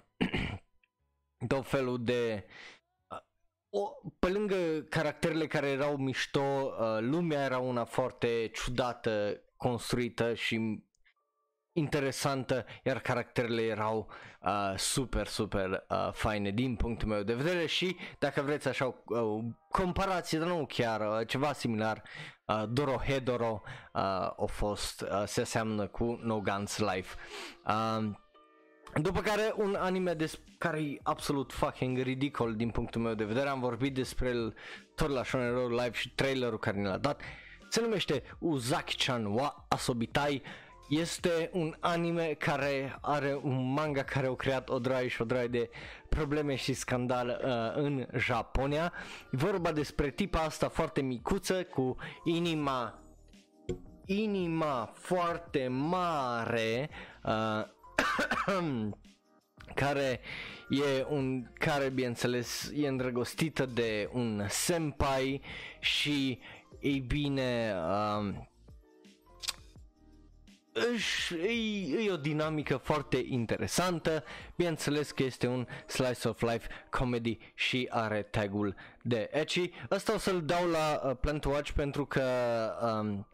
tot 1.48 1.68
felul 1.68 2.04
de 2.04 2.46
uh, 3.08 3.18
o, 3.70 3.90
pe 4.20 4.28
lângă 4.28 4.56
caracterele 4.90 5.48
care 5.48 5.68
erau 5.68 5.98
mișto, 5.98 6.42
uh, 6.80 6.98
lumea 7.00 7.44
era 7.44 7.58
una 7.58 7.84
foarte 7.84 8.52
ciudată, 8.54 9.42
construită 9.58 10.34
și 10.34 10.84
interesantă, 11.74 12.66
iar 12.84 13.00
caracterele 13.00 13.62
erau 13.62 14.10
uh, 14.42 14.74
super, 14.78 15.28
super 15.28 15.86
uh, 15.90 16.10
faine 16.12 16.52
din 16.52 16.76
punctul 16.76 17.08
meu 17.08 17.24
de 17.24 17.34
vedere 17.34 17.66
și 17.66 17.96
dacă 18.20 18.42
vreți 18.42 18.68
așa 18.68 18.86
o 18.86 18.94
uh, 19.06 19.44
comparație, 19.70 20.40
dar 20.40 20.48
nu 20.48 20.66
chiar, 20.66 21.02
uh, 21.02 21.28
ceva 21.28 21.54
similar, 21.54 22.04
uh, 22.46 22.64
Dorohedoro 22.70 23.62
uh, 23.64 24.02
a 24.02 24.46
fost, 24.48 25.02
uh, 25.02 25.24
se 25.26 25.42
aseamnă 25.42 25.88
cu 25.88 26.20
No 26.24 26.40
Guns 26.40 26.78
Life. 26.78 27.16
Uh, 27.68 28.10
după 29.02 29.22
care 29.22 29.54
un 29.56 29.76
anime 29.80 30.14
des- 30.14 30.40
care 30.58 30.80
e 30.82 31.00
absolut 31.04 31.52
fucking 31.52 31.98
ridicol 31.98 32.56
din 32.56 32.70
punctul 32.70 33.02
meu 33.02 33.14
de 33.14 33.24
vedere, 33.24 33.50
am 33.50 33.60
vorbit 33.60 33.94
despre 33.94 34.30
el 34.30 34.56
tot 34.96 35.10
la 35.10 35.24
Shonen 35.24 35.68
Live 35.68 35.92
și 35.92 36.10
trailerul 36.10 36.60
care 36.60 36.78
ne 36.78 36.88
l-a 36.88 36.98
dat, 36.98 37.22
se 37.70 37.82
numește 37.82 38.24
Uzaki-chan 38.40 39.26
wa 39.26 39.66
Asobitai, 39.70 40.42
este 40.90 41.50
un 41.54 41.76
anime 41.80 42.36
care 42.38 42.98
are 43.02 43.40
un 43.44 43.74
manga 43.74 44.04
care 44.04 44.28
au 44.28 44.36
creat 44.36 44.70
o 44.70 44.80
draie 44.80 45.08
și 45.08 45.22
o 45.22 45.26
draie 45.26 45.48
de 45.48 45.70
probleme 46.10 46.56
și 46.56 46.74
scandal 46.74 47.28
uh, 47.28 47.84
în 47.84 48.08
Japonia. 48.18 48.94
E 49.32 49.38
vorba 49.38 49.72
despre 49.72 50.10
tipa 50.10 50.40
asta 50.40 50.70
foarte 50.70 51.02
micuță 51.02 51.64
cu 51.64 51.96
inima 52.24 52.98
inima 54.06 54.92
foarte 54.94 55.68
mare 55.68 56.90
uh, 57.24 57.66
care 59.76 60.20
e 60.70 61.06
un 61.10 61.48
care 61.54 61.90
bineînțeles 61.90 62.72
e 62.76 62.88
îndrăgostită 62.88 63.66
de 63.66 64.10
un 64.14 64.46
senpai 64.50 65.42
și 65.80 66.40
ei 66.80 67.00
bine 67.00 67.74
uh, 67.76 68.36
își, 70.74 71.34
e, 71.34 72.06
e 72.06 72.12
o 72.12 72.18
dinamică 72.18 72.78
foarte 72.78 73.24
interesantă, 73.28 74.24
bineînțeles 74.56 75.12
că 75.12 75.24
este 75.24 75.48
un 75.48 75.68
slice 75.86 76.28
of 76.28 76.42
life 76.42 76.68
comedy 76.90 77.38
și 77.54 77.88
are 77.92 78.22
tagul 78.22 78.76
de 79.02 79.30
ecchi. 79.32 79.70
Asta 79.90 80.14
o 80.14 80.18
să-l 80.18 80.46
dau 80.46 80.68
la 80.68 81.02
uh, 81.06 81.16
Plan 81.20 81.40
to 81.40 81.50
Watch 81.50 81.72
pentru 81.72 82.06
că 82.06 82.24
um, 82.82 83.28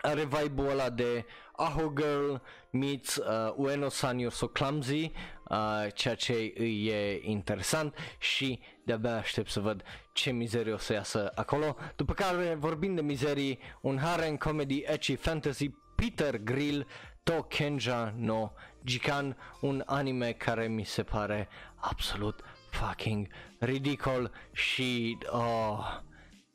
are 0.00 0.24
vibe-ul 0.24 0.68
ăla 0.70 0.90
de 0.90 1.24
Aho 1.56 1.92
Girl 1.96 2.34
meets 2.70 3.16
uh, 3.16 3.52
Ueno 3.56 3.88
San 3.88 4.18
You're 4.18 4.32
So 4.32 4.46
Clumsy, 4.46 5.12
uh, 5.48 5.86
ceea 5.94 6.14
ce 6.14 6.32
e 6.32 7.20
interesant 7.22 7.94
și 8.18 8.60
de-abia 8.84 9.16
aștept 9.16 9.50
să 9.50 9.60
văd 9.60 9.82
ce 10.12 10.30
mizerie 10.30 10.72
o 10.72 10.76
să 10.76 10.92
iasă 10.92 11.32
acolo. 11.34 11.76
După 11.96 12.12
care, 12.12 12.54
vorbind 12.58 12.94
de 12.94 13.02
mizerii, 13.02 13.58
un 13.80 13.98
harem 13.98 14.36
comedy 14.36 14.82
ecchi 14.86 15.16
fantasy 15.16 15.70
Peter 15.98 16.38
Grill 16.38 16.86
To 17.22 17.42
Kenja 17.42 18.14
no 18.16 18.52
Jikan, 18.84 19.36
un 19.60 19.82
anime 19.86 20.32
care 20.32 20.68
mi 20.68 20.84
se 20.84 21.02
pare 21.02 21.48
absolut 21.74 22.40
fucking 22.70 23.26
ridicol 23.58 24.30
și 24.52 25.18
oh, 25.30 26.00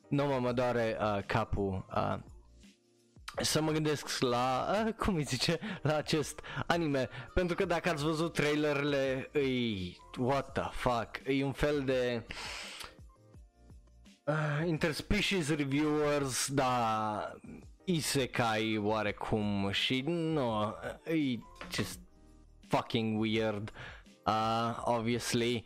nu 0.09 0.25
mă, 0.25 0.39
mă 0.39 0.51
doare 0.51 0.97
uh, 0.99 1.23
capul 1.25 1.85
uh, 1.95 2.15
să 3.41 3.61
mă 3.61 3.71
gândesc 3.71 4.19
la, 4.19 4.67
uh, 4.85 4.93
cum 4.93 5.15
îi 5.15 5.23
zice, 5.23 5.59
la 5.81 5.95
acest 5.95 6.39
anime, 6.67 7.09
pentru 7.33 7.55
că 7.55 7.65
dacă 7.65 7.89
ați 7.89 8.03
văzut 8.03 8.33
trailerele, 8.33 9.29
îi, 9.31 9.97
what 10.17 10.51
the 10.51 10.69
fuck, 10.71 11.21
e 11.27 11.43
un 11.43 11.51
fel 11.51 11.83
de 11.83 12.25
uh, 14.23 14.67
interspecies 14.67 15.55
reviewers, 15.55 16.51
dar 16.51 17.37
isekai 17.85 18.77
oarecum 18.77 19.71
și 19.71 20.01
nu, 20.01 20.75
e 21.05 21.39
just 21.71 21.99
fucking 22.67 23.19
weird, 23.21 23.71
uh, 24.25 24.81
obviously. 24.83 25.65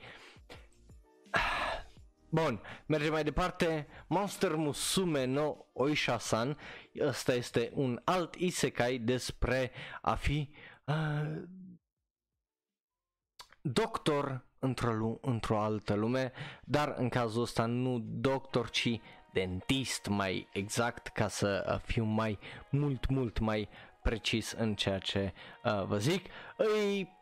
Bun, 2.29 2.61
mergem 2.85 3.11
mai 3.11 3.23
departe. 3.23 3.87
Monster 4.07 4.55
Musume 4.55 5.25
no 5.25 5.55
Oisha-san. 5.73 6.57
Ăsta 6.99 7.33
este 7.33 7.71
un 7.73 8.01
alt 8.03 8.35
isekai 8.35 8.97
despre 8.97 9.71
a 10.01 10.15
fi 10.15 10.49
uh, 10.85 11.41
doctor 13.61 14.45
într-o, 14.59 15.17
într-o 15.21 15.59
altă 15.59 15.93
lume, 15.93 16.31
dar 16.63 16.93
în 16.97 17.09
cazul 17.09 17.41
ăsta 17.41 17.65
nu 17.65 17.99
doctor, 17.99 18.69
ci 18.69 18.99
dentist 19.37 20.07
mai 20.07 20.47
exact 20.51 21.07
ca 21.07 21.27
să 21.27 21.65
uh, 21.69 21.79
fiu 21.85 22.03
mai 22.03 22.39
mult, 22.69 23.09
mult 23.09 23.39
mai 23.39 23.69
precis 24.01 24.51
în 24.51 24.75
ceea 24.75 24.97
ce 24.97 25.33
uh, 25.63 25.83
vă 25.85 25.97
zic. 25.97 26.25
Îi 26.55 27.15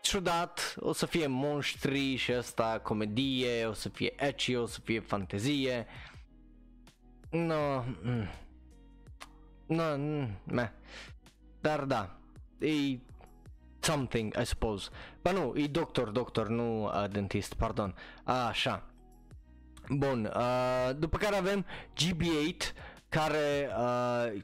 ciudat, 0.00 0.74
o 0.78 0.92
să 0.92 1.06
fie 1.06 1.26
monștri 1.26 2.16
și 2.16 2.32
asta 2.32 2.80
comedie, 2.82 3.66
o 3.66 3.72
să 3.72 3.88
fie 3.88 4.12
ecchi, 4.16 4.56
o 4.56 4.66
să 4.66 4.80
fie 4.80 5.00
fantezie. 5.00 5.86
No, 7.30 7.84
mm. 8.02 8.28
no, 9.66 9.96
mm, 9.96 10.38
meh. 10.44 10.68
Dar 11.60 11.84
da, 11.84 12.16
e 12.58 12.98
something, 13.80 14.34
I 14.40 14.44
suppose. 14.44 14.90
Ba 15.22 15.30
nu, 15.30 15.52
e 15.56 15.66
doctor, 15.66 16.08
doctor, 16.08 16.48
nu 16.48 16.84
uh, 16.84 17.04
dentist, 17.10 17.54
pardon. 17.54 17.94
Uh, 18.26 18.46
așa. 18.48 18.91
Bun, 19.96 20.32
uh, 20.36 20.90
după 20.98 21.16
care 21.18 21.36
avem 21.36 21.64
GB8, 22.00 22.72
care 23.08 23.68
uh, 23.78 24.40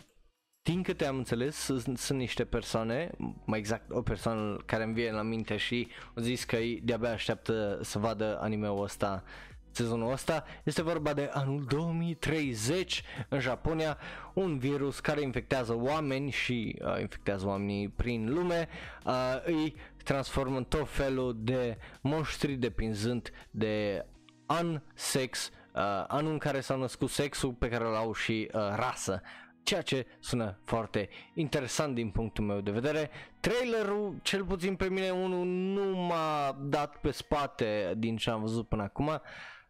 din 0.62 0.82
câte 0.82 1.06
am 1.06 1.16
înțeles, 1.16 1.56
sunt, 1.56 1.98
sunt 1.98 2.18
niște 2.18 2.44
persoane, 2.44 3.10
mai 3.44 3.58
exact 3.58 3.90
o 3.90 4.02
persoană 4.02 4.56
care 4.64 4.82
îmi 4.82 4.94
vine 4.94 5.10
la 5.10 5.22
minte 5.22 5.56
și 5.56 5.88
au 6.14 6.22
zis 6.22 6.44
că 6.44 6.56
de-abia 6.82 7.12
așteaptă 7.12 7.78
să 7.82 7.98
vadă 7.98 8.38
anime-ul 8.40 8.82
ăsta 8.82 9.24
sezonul 9.70 10.12
ăsta. 10.12 10.44
Este 10.64 10.82
vorba 10.82 11.12
de 11.12 11.30
anul 11.32 11.64
2030 11.68 13.02
în 13.28 13.40
Japonia, 13.40 13.98
un 14.34 14.58
virus 14.58 15.00
care 15.00 15.20
infectează 15.20 15.76
oameni 15.76 16.30
și 16.30 16.76
uh, 16.82 17.00
infectează 17.00 17.46
oamenii 17.46 17.88
prin 17.88 18.32
lume, 18.34 18.68
uh, 19.04 19.14
îi 19.44 19.74
transformă 20.04 20.56
în 20.56 20.64
tot 20.64 20.88
felul 20.88 21.36
de 21.38 21.78
monștri 22.00 22.54
depinzând 22.54 23.30
de 23.50 24.04
an, 24.48 24.82
sex, 24.94 25.50
uh, 25.74 26.04
anul 26.06 26.32
în 26.32 26.38
care 26.38 26.60
s-a 26.60 26.74
născut 26.74 27.10
sexul 27.10 27.52
pe 27.52 27.68
care 27.68 27.84
îl 27.84 27.94
au 27.94 28.12
și 28.12 28.50
uh, 28.52 28.60
rasă 28.74 29.22
ceea 29.68 29.82
ce 29.82 30.06
sună 30.20 30.58
foarte 30.64 31.08
interesant 31.34 31.94
din 31.94 32.10
punctul 32.10 32.44
meu 32.44 32.60
de 32.60 32.70
vedere. 32.70 33.10
Trailerul, 33.40 34.18
cel 34.22 34.44
puțin 34.44 34.76
pe 34.76 34.88
mine, 34.88 35.10
unul 35.10 35.46
nu 35.46 35.96
m-a 35.96 36.58
dat 36.60 36.96
pe 36.96 37.10
spate 37.10 37.94
din 37.96 38.16
ce 38.16 38.30
am 38.30 38.40
văzut 38.40 38.68
până 38.68 38.82
acum, 38.82 39.20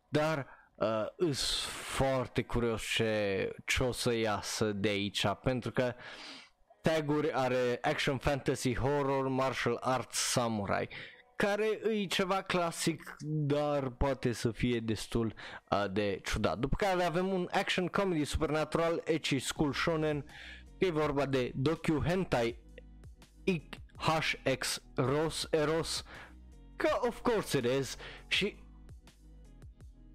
dar 0.09 0.47
uh, 0.75 1.07
îs 1.17 1.65
foarte 1.65 2.43
curios 2.43 2.83
ce, 2.83 3.53
ce 3.67 3.83
o 3.83 3.93
să 3.93 4.15
iasă 4.15 4.73
de 4.73 4.89
aici, 4.89 5.27
pentru 5.43 5.71
că 5.71 5.95
taguri 6.83 7.33
are 7.33 7.79
action, 7.83 8.19
fantasy, 8.19 8.75
horror, 8.75 9.29
martial 9.29 9.79
arts, 9.81 10.19
samurai 10.19 10.89
care 11.39 11.81
e 11.91 12.07
ceva 12.07 12.43
clasic, 12.43 13.17
dar 13.21 13.89
poate 13.89 14.33
să 14.33 14.51
fie 14.51 14.81
destul 14.81 15.35
uh, 15.71 15.85
de 15.93 16.21
ciudat. 16.25 16.59
După 16.59 16.77
care 16.77 17.05
avem 17.05 17.27
un 17.27 17.49
action 17.53 17.87
comedy 17.87 18.25
supernatural, 18.25 19.03
ecchi 19.05 19.39
school 19.39 19.73
shonen, 19.73 20.25
e 20.79 20.91
vorba 20.91 21.27
de 21.27 21.53
docu 21.55 22.03
hentai 22.07 22.59
HX 23.97 24.83
Ros 24.95 25.49
Eros, 25.51 26.05
că 26.77 26.89
of 27.01 27.21
course 27.21 27.59
it 27.59 27.65
is, 27.65 27.97
și 28.27 28.57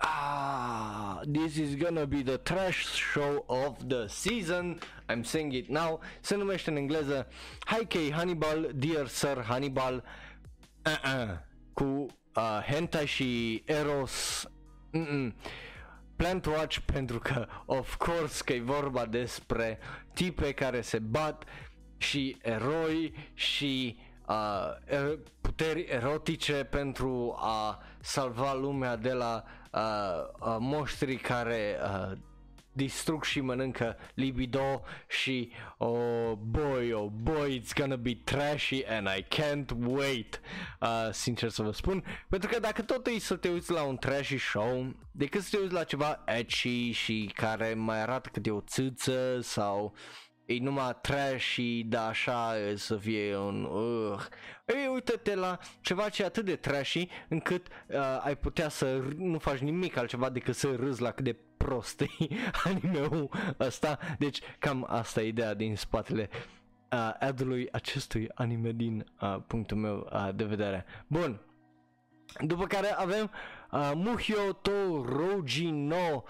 Ah, 0.06 1.22
this 1.32 1.58
is 1.58 1.75
gonna 1.75 2.06
be 2.06 2.24
the 2.24 2.38
trash 2.38 2.86
show 2.86 3.46
of 3.48 3.88
the 3.88 4.08
season. 4.08 4.80
I'm 5.08 5.24
saying 5.24 5.53
it 5.53 5.70
now. 5.70 6.00
Se 6.22 6.36
numește 6.36 6.70
în 6.70 6.75
engleză 6.75 7.27
Hi 7.65 8.12
Hannibal, 8.12 8.72
Dear 8.75 9.08
Sir 9.08 9.44
Hannibal 9.48 10.03
uh-uh. 10.85 11.37
cu 11.73 11.83
uh, 12.35 12.59
hentai 12.67 13.05
și 13.05 13.61
eros. 13.65 14.45
Mm-mm. 14.91 15.35
Plan 16.15 16.39
to 16.39 16.49
watch 16.49 16.77
pentru 16.85 17.19
că, 17.19 17.47
of 17.65 17.95
course, 17.95 18.43
că 18.43 18.53
e 18.53 18.61
vorba 18.61 19.05
despre 19.05 19.79
tipe 20.13 20.51
care 20.51 20.81
se 20.81 20.99
bat 20.99 21.43
și 21.97 22.37
eroi 22.41 23.31
și 23.33 23.97
uh, 24.27 24.75
er- 24.85 25.19
puteri 25.41 25.81
erotice 25.89 26.53
pentru 26.63 27.35
a 27.39 27.81
salva 27.99 28.53
lumea 28.53 28.95
de 28.95 29.11
la 29.13 29.43
uh, 29.71 29.79
uh, 30.39 30.55
monștri 30.59 31.15
care 31.15 31.77
uh, 31.83 32.17
distrug 32.74 33.24
și 33.24 33.42
mănâncă 33.42 33.98
libido 34.14 34.81
și 35.07 35.51
oh 35.77 36.31
boy, 36.38 36.94
oh 36.94 37.12
boy, 37.22 37.62
it's 37.62 37.74
gonna 37.75 37.96
be 37.96 38.16
trashy 38.24 38.86
and 38.86 39.07
I 39.18 39.25
can't 39.42 39.70
wait, 39.86 40.42
uh, 40.81 41.07
sincer 41.12 41.50
să 41.50 41.62
vă 41.62 41.72
spun, 41.72 42.03
pentru 42.29 42.50
că 42.50 42.59
dacă 42.59 42.81
tot 42.81 43.07
e 43.07 43.20
să 43.20 43.36
te 43.36 43.50
uiți 43.50 43.72
la 43.72 43.83
un 43.83 43.98
trashy 43.98 44.38
show, 44.38 44.94
decât 45.12 45.42
să 45.42 45.50
te 45.51 45.62
uiți 45.62 45.74
la 45.74 45.83
ceva 45.83 46.24
edgy 46.25 46.92
și 46.92 47.31
care 47.33 47.74
mai 47.74 48.01
arată 48.01 48.29
cât 48.33 48.46
e 48.46 48.51
o 48.51 48.62
țâță 48.62 49.40
sau 49.42 49.94
e 50.55 50.59
numai 50.59 50.98
trashy, 51.01 51.83
dar 51.83 52.09
așa 52.09 52.53
să 52.75 52.96
fie 52.96 53.37
un 53.37 53.63
uh. 53.63 54.20
Ei, 54.66 54.89
uite-te 54.94 55.35
la 55.35 55.57
ceva 55.81 56.09
ce 56.09 56.22
e 56.22 56.25
atât 56.25 56.46
de 56.46 56.55
trashy 56.55 57.07
încât 57.27 57.68
uh, 57.87 57.98
ai 58.24 58.37
putea 58.37 58.70
să 58.70 59.01
nu 59.18 59.39
faci 59.39 59.57
nimic 59.57 59.98
altceva 59.98 60.29
decât 60.29 60.55
să 60.55 60.75
râzi 60.75 61.01
la 61.01 61.11
cât 61.11 61.24
de 61.24 61.35
prost 61.57 62.01
e 62.01 62.07
anime-ul 62.63 63.29
ăsta. 63.59 64.00
Deci 64.20 64.39
cam 64.59 64.85
asta 64.89 65.22
e 65.22 65.27
ideea 65.27 65.53
din 65.53 65.75
spatele 65.75 66.29
uh, 66.92 67.13
adului 67.20 67.68
acestui 67.72 68.29
anime 68.33 68.72
din 68.72 69.05
uh, 69.22 69.37
punctul 69.48 69.77
meu 69.77 70.09
uh, 70.13 70.29
de 70.35 70.44
vedere. 70.44 70.85
Bun. 71.07 71.39
După 72.39 72.66
care 72.66 72.87
avem 72.87 73.31
uh, 73.72 73.92
Muhyo 73.96 74.51
to 74.61 75.05
Roji 75.05 75.70
no 75.70 76.24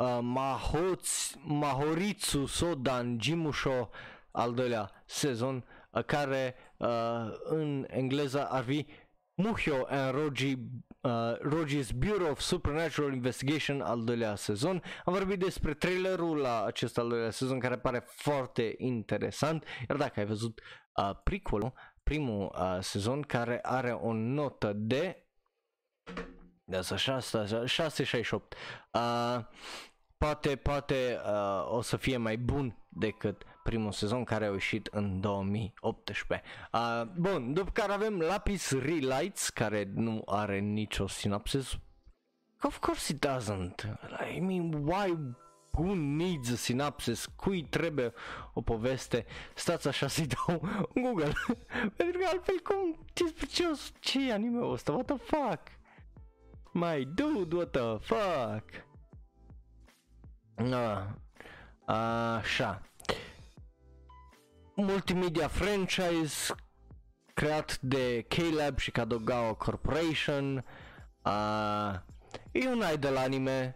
uh, 0.00 0.18
Mahotsu, 0.20 1.38
Mahoritsu 1.44 2.46
Sodan 2.46 3.18
Jimusho 3.20 3.90
al 4.30 4.54
doilea 4.54 4.90
sezon 5.06 5.64
uh, 5.90 6.04
care 6.04 6.54
uh, 6.76 6.88
în 7.42 7.86
engleză 7.88 8.48
ar 8.48 8.64
fi 8.64 8.86
Muhyo 9.34 9.86
and 9.88 10.14
Roji 10.14 10.56
uh, 11.00 11.36
Roji's 11.40 11.90
Bureau 11.94 12.30
of 12.30 12.40
Supernatural 12.40 13.12
Investigation 13.12 13.80
al 13.80 14.04
doilea 14.04 14.34
sezon. 14.34 14.82
Am 15.04 15.12
vorbit 15.12 15.38
despre 15.38 15.74
trailerul 15.74 16.36
la 16.36 16.64
acest 16.64 16.98
al 16.98 17.08
doilea 17.08 17.30
sezon 17.30 17.58
care 17.58 17.78
pare 17.78 18.04
foarte 18.06 18.74
interesant. 18.78 19.64
Iar 19.88 19.98
dacă 19.98 20.20
ai 20.20 20.26
văzut 20.26 20.60
uh, 20.94 21.10
prequel 21.24 21.72
primul 22.02 22.54
uh, 22.58 22.78
sezon 22.80 23.22
care 23.22 23.58
are 23.62 23.90
o 23.90 24.12
notă 24.12 24.72
de 24.76 25.24
de 26.70 26.76
asta 26.76 26.96
668. 26.96 28.54
Uh, 28.92 29.00
poate 30.20 30.56
poate 30.56 31.20
uh, 31.24 31.76
o 31.76 31.80
să 31.80 31.96
fie 31.96 32.16
mai 32.16 32.36
bun 32.36 32.76
decât 32.88 33.42
primul 33.62 33.92
sezon 33.92 34.24
care 34.24 34.46
a 34.46 34.50
ieșit 34.50 34.86
în 34.86 35.20
2018. 35.20 36.48
Uh, 36.72 37.02
bun, 37.16 37.52
după 37.52 37.70
care 37.70 37.92
avem 37.92 38.18
Lapis 38.18 38.70
Relights 38.70 39.48
care 39.48 39.90
nu 39.94 40.22
are 40.26 40.58
nicio 40.58 41.06
sinapsis. 41.06 41.78
Of 42.62 42.78
course 42.78 43.12
it 43.12 43.26
doesn't. 43.26 43.98
I 44.34 44.40
mean, 44.40 44.72
why 44.72 45.16
who 45.70 45.94
needs 45.94 46.50
a 46.50 46.56
synopsis, 46.56 47.26
cui 47.26 47.64
trebuie 47.64 48.12
o 48.54 48.60
poveste, 48.60 49.26
stați 49.54 49.88
așa 49.88 50.08
să-i 50.08 50.26
dau 50.26 50.60
Google, 50.94 51.32
pentru 51.96 52.18
că 52.18 52.26
altfel 52.28 52.58
cum, 52.62 53.06
ce, 53.12 53.24
ce, 53.46 53.64
ce 54.00 54.28
e 54.28 54.32
anime-ul 54.32 54.72
ăsta, 54.72 54.92
what 54.92 55.06
the 55.06 55.16
fuck? 55.16 55.60
My 56.72 57.08
dude, 57.14 57.56
what 57.56 57.70
the 57.70 57.98
fuck? 57.98 58.88
Uh, 60.60 61.96
așa. 62.38 62.80
Multimedia 64.74 65.48
franchise 65.48 66.54
creat 67.34 67.78
de 67.80 68.26
K-Lab 68.28 68.78
și 68.78 68.90
Kadogawa 68.90 69.54
Corporation. 69.54 70.64
Uh, 71.24 71.94
e 72.52 72.68
un 72.68 72.82
idol 72.94 73.16
anime, 73.16 73.74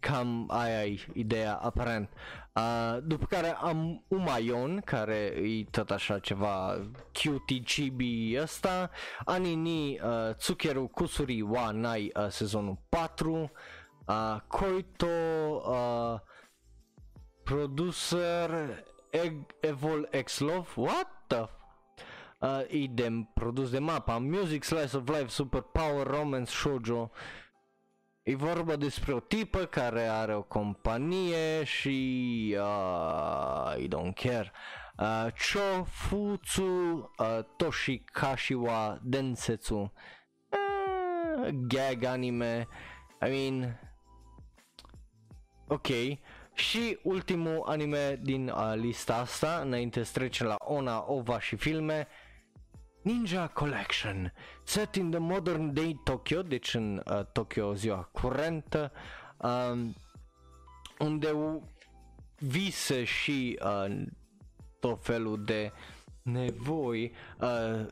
cam 0.00 0.50
aia 0.50 0.84
e 0.84 0.98
ideea 1.12 1.54
aparent. 1.54 2.08
Uh, 2.54 2.98
după 3.02 3.26
care 3.26 3.56
am 3.60 4.04
Umayon, 4.08 4.80
care 4.80 5.14
e 5.14 5.64
tot 5.70 5.90
așa 5.90 6.18
ceva 6.18 6.80
cutie 7.12 7.58
chibi 7.58 8.38
ăsta, 8.40 8.90
Anini 9.24 10.00
uh, 10.00 10.34
Tsukeru 10.36 10.86
Kusuri 10.86 11.42
wa 11.42 11.70
Nai 11.70 12.12
uh, 12.16 12.26
sezonul 12.28 12.78
4, 12.88 13.50
uh, 14.08 14.40
Koito 14.48 15.62
uh, 15.64 16.18
producer 17.44 18.84
Egg, 19.12 19.54
Evol 19.62 20.06
X 20.12 20.40
Love, 20.40 20.76
what 20.76 21.06
the 21.28 21.48
uh, 22.42 22.64
idem, 22.70 23.28
produs 23.34 23.70
de 23.70 23.80
mapa, 23.80 24.18
Music 24.18 24.64
Slice 24.64 24.94
of 24.94 25.08
Life, 25.08 25.30
Super 25.30 25.62
Power, 25.62 26.06
Romance, 26.06 26.50
Shoujo. 26.50 27.10
E 28.26 28.34
vorba 28.34 28.76
despre 28.76 29.12
o 29.12 29.20
tipă 29.20 29.64
care 29.64 30.06
are 30.06 30.34
o 30.34 30.42
companie 30.42 31.64
și 31.64 32.56
uh, 32.58 33.74
I 33.78 33.88
don't 33.88 34.14
care. 34.14 34.52
Uh, 34.98 35.26
Chofutsu 35.32 36.62
uh, 37.18 37.38
Toshikashi 37.56 38.54
wa 38.54 38.98
Densetsu. 39.02 39.92
Uh, 40.48 41.48
gag 41.66 42.04
anime. 42.04 42.68
I 43.20 43.28
mean, 43.28 43.78
ok. 45.66 45.86
Și 46.54 46.98
ultimul 47.02 47.62
anime 47.66 48.20
din 48.22 48.48
uh, 48.48 48.72
lista 48.74 49.16
asta, 49.16 49.60
înainte 49.62 50.02
să 50.02 50.12
trecem 50.12 50.46
la 50.46 50.56
Ona, 50.58 51.04
Ova 51.06 51.40
și 51.40 51.56
filme, 51.56 52.08
Ninja 53.02 53.48
Collection, 53.48 54.32
set 54.62 54.94
in 54.94 55.10
the 55.10 55.18
modern 55.18 55.72
day 55.72 56.00
Tokyo, 56.04 56.42
deci 56.42 56.74
în 56.74 57.02
uh, 57.06 57.24
Tokyo 57.32 57.74
ziua 57.74 58.08
curentă, 58.12 58.92
uh, 59.36 59.86
unde 60.98 61.34
vise 62.38 63.04
și 63.04 63.58
uh, 63.64 64.02
tot 64.80 65.04
felul 65.04 65.44
de 65.44 65.72
nevoi 66.22 67.12
uh, 67.40 67.86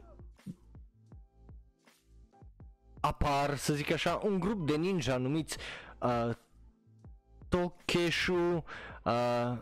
apar, 3.00 3.56
să 3.56 3.74
zic 3.74 3.90
așa, 3.90 4.20
un 4.24 4.40
grup 4.40 4.66
de 4.66 4.76
ninja 4.76 5.16
numiți 5.16 5.56
uh, 6.00 6.30
Tokeshu 7.52 8.64
uh, 9.04 9.12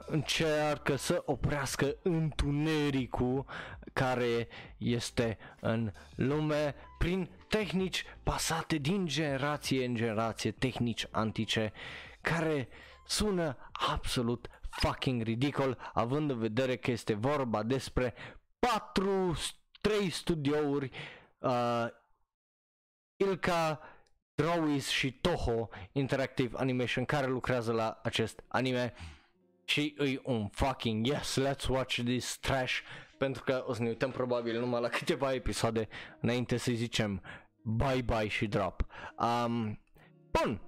încearcă 0.07 0.97
să 0.97 1.23
oprească 1.27 1.97
întunericul 2.03 3.45
care 3.93 4.49
este 4.79 5.39
în 5.61 5.93
lume 6.15 6.75
prin 6.99 7.31
tehnici 7.49 8.05
pasate 8.23 8.77
din 8.77 9.07
generație 9.07 9.85
în 9.85 9.95
generație, 9.95 10.51
tehnici 10.51 11.07
antice 11.11 11.73
care 12.21 12.69
sună 13.07 13.57
absolut 13.93 14.49
fucking 14.71 15.23
ridicol 15.23 15.79
având 15.93 16.31
în 16.31 16.39
vedere 16.39 16.77
că 16.77 16.91
este 16.91 17.15
vorba 17.15 17.63
despre 17.63 18.15
4 18.59 19.35
3 19.81 20.11
studiouri 20.11 20.91
uh, 21.39 21.87
Ilka 23.17 23.81
Drawis 24.41 24.89
și 24.89 25.13
Toho 25.13 25.69
Interactive 25.93 26.57
Animation 26.59 27.05
care 27.05 27.27
lucrează 27.27 27.73
la 27.73 28.01
acest 28.03 28.43
anime. 28.49 28.93
Și 29.65 29.95
îi 29.97 30.21
un 30.25 30.49
fucking 30.49 31.07
yes, 31.07 31.41
let's 31.41 31.67
watch 31.69 32.01
this 32.05 32.39
trash 32.39 32.79
pentru 33.19 33.43
că 33.43 33.65
o 33.67 33.73
să 33.73 33.83
ne 33.83 33.89
uităm 33.89 34.11
probabil 34.11 34.61
numai 34.61 34.81
la 34.81 34.89
câteva 34.89 35.35
episoade 35.35 35.89
înainte 36.21 36.57
să 36.57 36.73
zicem 36.73 37.23
bye 37.63 38.03
bye 38.05 38.29
și 38.29 38.47
drop. 38.47 38.87
Um, 39.19 39.81
bun, 40.31 40.61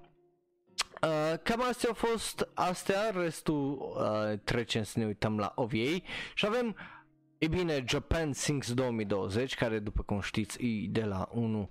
Uh, 1.03 1.39
cam 1.43 1.63
astea 1.63 1.89
au 1.89 1.95
fost 1.95 2.49
astea, 2.55 3.11
restul 3.11 3.95
uh, 3.99 4.39
trecem 4.45 4.83
să 4.83 4.99
ne 4.99 5.05
uităm 5.05 5.39
la 5.39 5.53
OVA 5.55 5.97
și 6.35 6.47
avem, 6.47 6.77
e 7.39 7.47
bine, 7.47 7.85
Japan 7.89 8.33
Sings 8.33 8.75
2020, 8.75 9.55
care 9.55 9.79
după 9.79 10.03
cum 10.03 10.21
știți 10.21 10.65
e 10.65 10.87
de 10.89 11.05
la 11.05 11.29
unul 11.33 11.69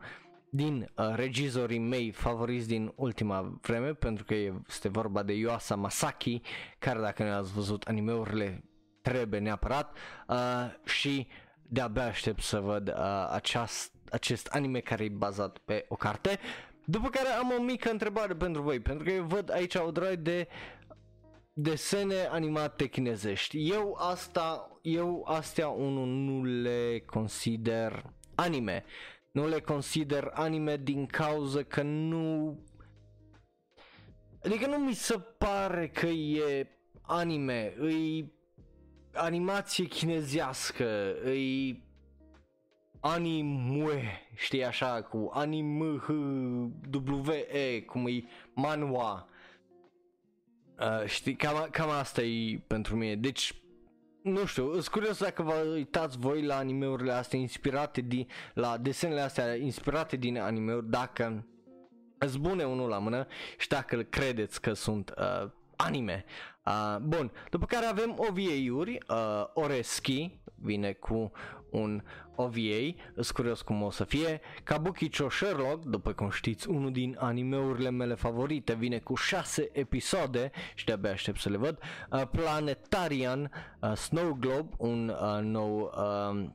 din 0.54 0.92
uh, 0.96 1.12
regizorii 1.16 1.80
mei 1.80 2.12
favoriți 2.12 2.68
din 2.68 2.92
ultima 2.96 3.58
vreme, 3.62 3.94
pentru 3.94 4.24
că 4.24 4.34
este 4.68 4.90
vorba 4.90 5.24
de 5.24 5.34
Yuasa 5.34 5.76
Masaki, 5.76 6.42
care 6.80 7.00
dacă 7.00 7.24
nu 7.24 7.32
ați 7.32 7.54
văzut 7.54 7.84
animeurile 7.84 8.64
trebuie 9.02 9.40
neapărat 9.40 9.98
uh, 10.28 10.38
și 10.84 11.28
de-abia 11.62 12.06
aștept 12.06 12.42
să 12.42 12.60
văd 12.60 12.88
uh, 12.88 13.28
aceast, 13.32 13.94
acest 14.10 14.48
anime 14.48 14.80
care 14.80 15.04
e 15.04 15.10
bazat 15.10 15.58
pe 15.58 15.86
o 15.88 15.96
carte. 15.96 16.40
După 16.86 17.10
care 17.10 17.28
am 17.28 17.52
o 17.60 17.62
mică 17.62 17.90
întrebare 17.90 18.36
pentru 18.36 18.62
voi, 18.62 18.80
pentru 18.80 19.04
că 19.04 19.12
eu 19.12 19.24
văd 19.24 19.52
aici 19.52 19.76
o 19.76 19.92
drag 19.92 20.16
de 20.16 20.48
desene 21.54 22.28
animate 22.32 22.88
chinezești. 22.88 23.70
Eu 23.70 23.98
asta, 24.00 24.80
eu 24.82 25.24
astea 25.28 25.68
unul 25.68 26.08
nu 26.08 26.44
le 26.44 27.00
consider 27.06 28.04
anime. 28.36 28.84
Nu 29.32 29.48
le 29.48 29.60
consider 29.60 30.32
anime 30.34 30.78
din 30.78 31.06
cauza 31.06 31.64
că 31.64 31.82
nu... 31.82 32.58
Adică 34.44 34.68
nu 34.68 34.78
mi 34.78 34.94
se 34.94 35.20
pare 35.38 35.88
că 35.88 36.08
e 36.08 36.68
anime, 37.02 37.74
îi 37.78 38.34
animație 39.14 39.86
chinezească, 39.86 41.16
îi 41.24 41.84
anime, 43.00 44.22
știi 44.36 44.66
așa, 44.66 45.02
cu 45.02 45.30
anime, 45.34 45.98
h, 45.98 46.08
w, 47.06 47.30
e, 47.52 47.82
cum 47.82 48.08
e 48.08 48.24
manhua. 48.54 49.28
Uh, 50.80 51.06
știi, 51.06 51.36
cam, 51.36 51.68
cam 51.72 51.90
asta 51.90 52.22
e 52.22 52.60
pentru 52.68 52.96
mine. 52.96 53.16
Deci, 53.16 53.61
nu 54.22 54.46
știu, 54.46 54.72
sunt 54.72 54.88
curios 54.88 55.20
dacă 55.20 55.42
vă 55.42 55.54
uitați 55.74 56.18
voi 56.18 56.44
la 56.44 56.58
animeurile 56.58 57.12
astea 57.12 57.40
inspirate 57.40 58.02
din, 58.02 58.28
la 58.54 58.78
desenele 58.78 59.22
astea 59.22 59.56
inspirate 59.56 60.16
din 60.16 60.40
animeuri, 60.40 60.90
dacă 60.90 61.46
îți 62.18 62.40
bune 62.40 62.64
unul 62.64 62.90
la 62.90 62.98
mână 62.98 63.28
și 63.58 63.68
dacă 63.68 64.02
credeți 64.02 64.62
că 64.62 64.74
sunt 64.74 65.14
uh, 65.18 65.50
anime. 65.76 66.26
Uh, 66.66 66.98
bun, 67.02 67.32
după 67.50 67.66
care 67.66 67.86
avem 67.86 68.16
OVA-uri, 68.18 68.98
uh, 69.10 69.46
Oreski 69.54 70.40
vine 70.56 70.92
cu 70.94 71.32
un 71.72 72.02
OVA, 72.36 72.94
sunt 73.14 73.32
curios 73.32 73.62
cum 73.62 73.82
o 73.82 73.90
să 73.90 74.04
fie. 74.04 74.42
Kabukicho 74.64 75.30
Sherlock, 75.30 75.84
după 75.84 76.14
cum 76.14 76.30
știți, 76.30 76.70
unul 76.70 76.92
din 76.92 77.18
animeurile 77.20 77.90
mele 77.90 78.14
favorite, 78.14 78.74
vine 78.74 78.98
cu 78.98 79.16
6 79.16 79.70
episoade 79.74 80.52
și 80.76 80.86
de-abia 80.86 81.12
aștept 81.12 81.40
să 81.40 81.50
le 81.50 81.58
văd. 81.58 81.80
Uh, 82.12 82.22
Planetarian, 82.32 83.52
uh, 83.82 83.94
Snow 83.94 84.34
Globe, 84.40 84.70
un 84.78 85.10
uh, 85.10 85.40
nou 85.42 85.92
uh, 85.98 86.50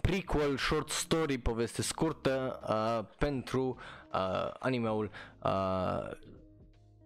prequel 0.00 0.56
short 0.56 0.88
story, 0.88 1.38
poveste 1.38 1.82
scurtă 1.82 2.60
uh, 2.68 3.14
pentru 3.18 3.76
uh, 4.12 4.50
animeul 4.58 5.10
uh, 5.42 6.10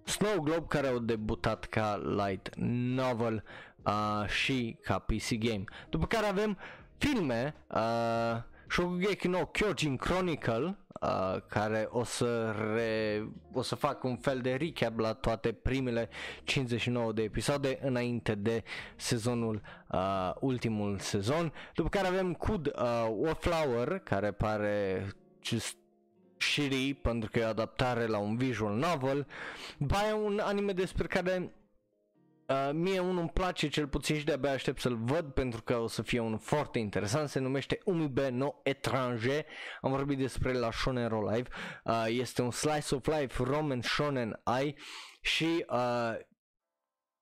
Snow 0.04 0.40
Globe 0.40 0.66
care 0.68 0.86
au 0.86 0.98
debutat 0.98 1.64
ca 1.64 2.02
light 2.04 2.50
novel 2.94 3.44
uh, 3.84 4.28
și 4.28 4.76
ca 4.82 4.98
PC 4.98 5.34
game. 5.38 5.64
După 5.90 6.06
care 6.06 6.26
avem 6.26 6.58
filme, 7.02 7.54
uh, 7.68 8.42
Shokugeki 8.68 9.28
no 9.28 9.46
Kyojin 9.46 9.96
Chronicle, 9.96 10.76
uh, 11.00 11.36
care 11.48 11.88
o 11.90 12.04
să, 12.04 12.54
re, 12.74 13.22
o 13.52 13.62
să 13.62 13.74
fac 13.74 14.04
un 14.04 14.16
fel 14.16 14.40
de 14.40 14.54
recap 14.54 14.98
la 14.98 15.12
toate 15.12 15.52
primele 15.52 16.08
59 16.44 17.12
de 17.12 17.22
episoade 17.22 17.78
înainte 17.82 18.34
de 18.34 18.62
sezonul, 18.96 19.60
uh, 19.92 20.32
ultimul 20.40 20.98
sezon. 20.98 21.52
După 21.74 21.88
care 21.88 22.06
avem 22.06 22.34
Kud 22.34 22.66
uh, 22.66 23.06
Wallflower, 23.16 23.98
care 23.98 24.32
pare 24.32 25.06
just 25.42 25.76
shitty 26.36 26.94
pentru 26.94 27.30
că 27.30 27.38
e 27.38 27.44
adaptare 27.44 28.06
la 28.06 28.18
un 28.18 28.36
visual 28.36 28.74
novel. 28.74 29.26
După 29.78 29.94
aia 29.94 30.14
un 30.14 30.40
anime 30.42 30.72
despre 30.72 31.06
care 31.06 31.52
Uh, 32.52 32.70
mie 32.72 32.98
unul 32.98 33.18
îmi 33.18 33.30
place 33.30 33.68
cel 33.68 33.88
puțin 33.88 34.18
și 34.18 34.24
de-abia 34.24 34.50
aștept 34.50 34.80
să-l 34.80 34.96
văd 34.96 35.32
pentru 35.32 35.62
că 35.62 35.76
o 35.76 35.86
să 35.86 36.02
fie 36.02 36.20
un 36.20 36.38
foarte 36.38 36.78
interesant, 36.78 37.28
se 37.28 37.38
numește 37.38 37.78
Umibe 37.84 38.28
no 38.28 38.54
Étranger, 38.62 39.46
am 39.80 39.90
vorbit 39.90 40.18
despre 40.18 40.52
la 40.52 40.70
Shonen 40.70 41.08
Ro 41.08 41.30
Live, 41.30 41.48
uh, 41.84 42.04
este 42.08 42.42
un 42.42 42.50
slice 42.50 42.94
of 42.94 43.06
life 43.06 43.42
Roman 43.42 43.80
Shonen 43.80 44.40
Ai 44.42 44.78
și 45.20 45.64
uh, 45.68 46.14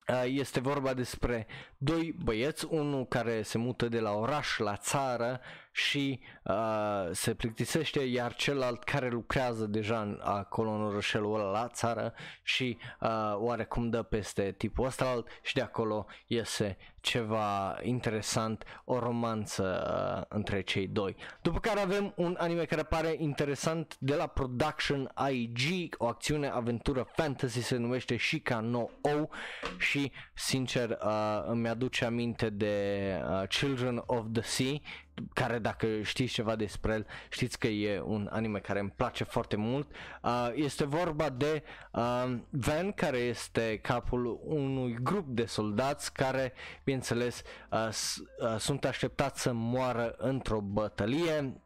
uh, 0.08 0.24
este 0.24 0.60
vorba 0.60 0.94
despre 0.94 1.46
doi 1.82 2.14
băieți, 2.24 2.66
unul 2.70 3.06
care 3.06 3.42
se 3.42 3.58
mută 3.58 3.88
de 3.88 4.00
la 4.00 4.12
oraș 4.12 4.58
la 4.58 4.76
țară 4.76 5.40
și 5.72 6.20
uh, 6.44 7.08
se 7.12 7.34
plictisește, 7.34 8.00
iar 8.00 8.34
celălalt 8.34 8.84
care 8.84 9.08
lucrează 9.08 9.66
deja 9.66 10.00
în, 10.00 10.20
acolo 10.24 10.70
în 10.70 10.82
orășelul 10.82 11.34
ăla 11.34 11.50
la 11.50 11.68
țară 11.68 12.14
și 12.42 12.78
uh, 13.00 13.08
oarecum 13.34 13.90
dă 13.90 14.02
peste 14.02 14.54
tipul 14.58 14.86
ăsta 14.86 15.04
alt 15.04 15.28
și 15.42 15.54
de 15.54 15.60
acolo 15.60 16.06
iese 16.26 16.76
ceva 17.00 17.78
interesant, 17.82 18.64
o 18.84 18.98
romanță 18.98 19.64
uh, 20.18 20.36
între 20.36 20.60
cei 20.60 20.86
doi. 20.86 21.16
După 21.42 21.60
care 21.60 21.80
avem 21.80 22.12
un 22.16 22.36
anime 22.38 22.64
care 22.64 22.82
pare 22.82 23.14
interesant 23.18 23.96
de 23.98 24.14
la 24.14 24.26
Production 24.26 25.12
IG, 25.30 25.94
o 25.98 26.06
acțiune 26.06 26.48
aventură 26.48 27.08
fantasy 27.12 27.60
se 27.60 27.76
numește 27.76 28.16
Shika 28.16 28.60
no 28.60 28.88
O 29.00 29.28
și 29.78 30.12
sincer 30.34 30.90
uh, 30.90 31.42
îmi 31.46 31.68
aduce 31.70 32.04
aminte 32.04 32.50
de 32.50 33.04
uh, 33.22 33.48
Children 33.48 34.02
of 34.06 34.24
the 34.32 34.42
Sea 34.42 34.74
care 35.32 35.58
dacă 35.58 35.86
știți 36.02 36.32
ceva 36.32 36.56
despre 36.56 36.92
el, 36.92 37.06
știți 37.28 37.58
că 37.58 37.66
e 37.66 38.00
un 38.00 38.28
anime 38.32 38.58
care 38.58 38.80
îmi 38.80 38.92
place 38.96 39.24
foarte 39.24 39.56
mult. 39.56 39.90
Uh, 40.22 40.50
este 40.54 40.84
vorba 40.84 41.28
de 41.28 41.62
uh, 41.92 42.34
Van, 42.50 42.92
care 42.92 43.18
este 43.18 43.78
capul 43.82 44.40
unui 44.44 44.98
grup 45.02 45.26
de 45.26 45.44
soldați 45.44 46.12
care, 46.12 46.52
bineînțeles, 46.84 47.42
uh, 47.70 47.78
uh, 47.88 48.56
sunt 48.58 48.84
așteptați 48.84 49.40
să 49.42 49.52
moară 49.52 50.14
într-o 50.18 50.60
bătălie 50.60 51.60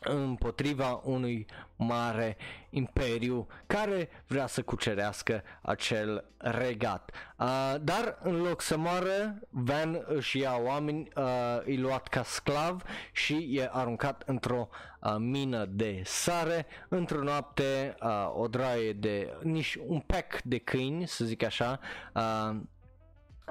împotriva 0.00 1.00
unui 1.04 1.46
mare 1.76 2.36
imperiu 2.70 3.46
care 3.66 4.08
vrea 4.26 4.46
să 4.46 4.62
cucerească 4.62 5.42
acel 5.62 6.24
regat. 6.36 7.10
Uh, 7.38 7.74
dar 7.80 8.18
în 8.22 8.42
loc 8.42 8.60
să 8.60 8.76
moară, 8.76 9.38
Van 9.48 10.04
își 10.06 10.38
ia 10.38 10.56
oameni, 10.64 11.08
uh, 11.16 11.24
îi 11.64 11.76
luat 11.76 12.08
ca 12.08 12.22
sclav 12.22 12.82
și 13.12 13.48
e 13.52 13.68
aruncat 13.72 14.22
într-o 14.26 14.68
uh, 15.00 15.14
mină 15.18 15.64
de 15.64 16.02
sare. 16.04 16.66
Într-o 16.88 17.22
noapte, 17.22 17.96
uh, 18.02 18.32
o 18.34 18.48
draie 18.48 18.92
de 18.92 19.36
nici 19.42 19.78
un 19.86 20.00
pack 20.00 20.42
de 20.42 20.58
câini, 20.58 21.08
să 21.08 21.24
zic 21.24 21.42
așa, 21.42 21.80
uh, 22.14 22.56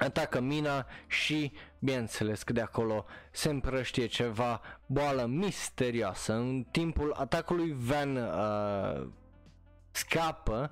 atacă 0.04 0.40
mina 0.40 0.86
și, 1.06 1.52
bineînțeles 1.78 2.42
că 2.42 2.52
de 2.52 2.60
acolo 2.60 3.04
se 3.30 3.48
împrăștie 3.48 4.06
ceva 4.06 4.60
boală 4.86 5.26
misterioasă. 5.26 6.32
În 6.32 6.66
timpul 6.70 7.12
atacului 7.18 7.74
Van 7.78 8.16
uh, 8.16 9.06
scapă, 9.90 10.70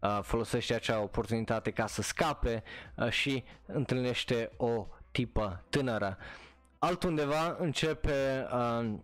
uh, 0.00 0.18
folosește 0.22 0.74
acea 0.74 1.00
oportunitate 1.00 1.70
ca 1.70 1.86
să 1.86 2.02
scape 2.02 2.62
uh, 2.96 3.10
și 3.10 3.44
întâlnește 3.66 4.50
o 4.56 4.86
tipă 5.10 5.64
tânără. 5.68 6.18
Altundeva 6.78 7.56
începe 7.58 8.46
uh, 8.52 8.94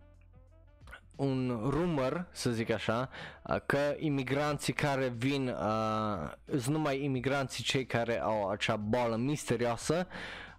un 1.19 1.69
rumor, 1.71 2.27
să 2.31 2.51
zic 2.51 2.71
așa, 2.71 3.09
uh, 3.43 3.57
că 3.67 3.95
imigranții 3.99 4.73
care 4.73 5.09
vin, 5.17 5.49
uh, 5.49 6.31
sunt 6.47 6.75
numai 6.75 7.05
imigranții 7.05 7.65
cei 7.65 7.87
care 7.87 8.21
au 8.21 8.49
acea 8.49 8.77
boală 8.77 9.17
misterioasă 9.17 10.07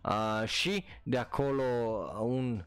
uh, 0.04 0.48
și 0.48 0.86
de 1.04 1.18
acolo 1.18 1.64
un 2.20 2.64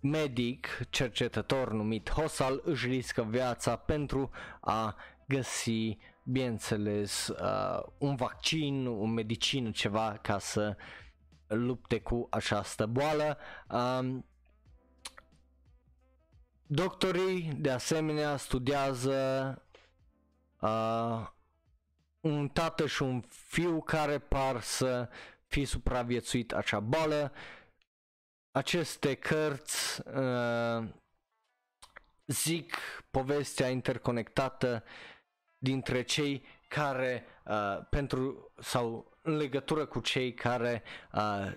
medic, 0.00 0.80
cercetător 0.90 1.72
numit 1.72 2.10
Hosal, 2.10 2.60
își 2.64 2.86
riscă 2.86 3.22
viața 3.22 3.76
pentru 3.76 4.30
a 4.60 4.96
găsi, 5.28 5.98
bineînțeles, 6.24 7.28
uh, 7.28 7.82
un 7.98 8.14
vaccin, 8.14 8.86
o 8.86 9.04
medicină, 9.04 9.70
ceva 9.70 10.18
ca 10.22 10.38
să 10.38 10.76
lupte 11.46 12.00
cu 12.00 12.26
această 12.30 12.86
boală. 12.86 13.38
Uh, 13.70 14.18
Doctorii, 16.68 17.52
de 17.56 17.70
asemenea, 17.70 18.36
studiază 18.36 19.62
uh, 20.60 21.28
un 22.20 22.48
tată 22.48 22.86
și 22.86 23.02
un 23.02 23.20
fiu 23.28 23.82
care 23.82 24.18
par 24.18 24.60
să 24.60 25.08
fi 25.46 25.64
supraviețuit 25.64 26.52
acea 26.52 26.80
boală. 26.80 27.32
Aceste 28.50 29.14
cărți 29.14 30.02
uh, 30.08 30.88
zic 32.26 32.76
povestea 33.10 33.68
interconectată 33.68 34.84
dintre 35.58 36.02
cei 36.02 36.44
care 36.68 37.24
uh, 37.44 37.78
pentru 37.90 38.52
sau 38.58 39.16
în 39.22 39.36
legătură 39.36 39.86
cu 39.86 40.00
cei 40.00 40.34
care 40.34 40.82
uh, 41.12 41.52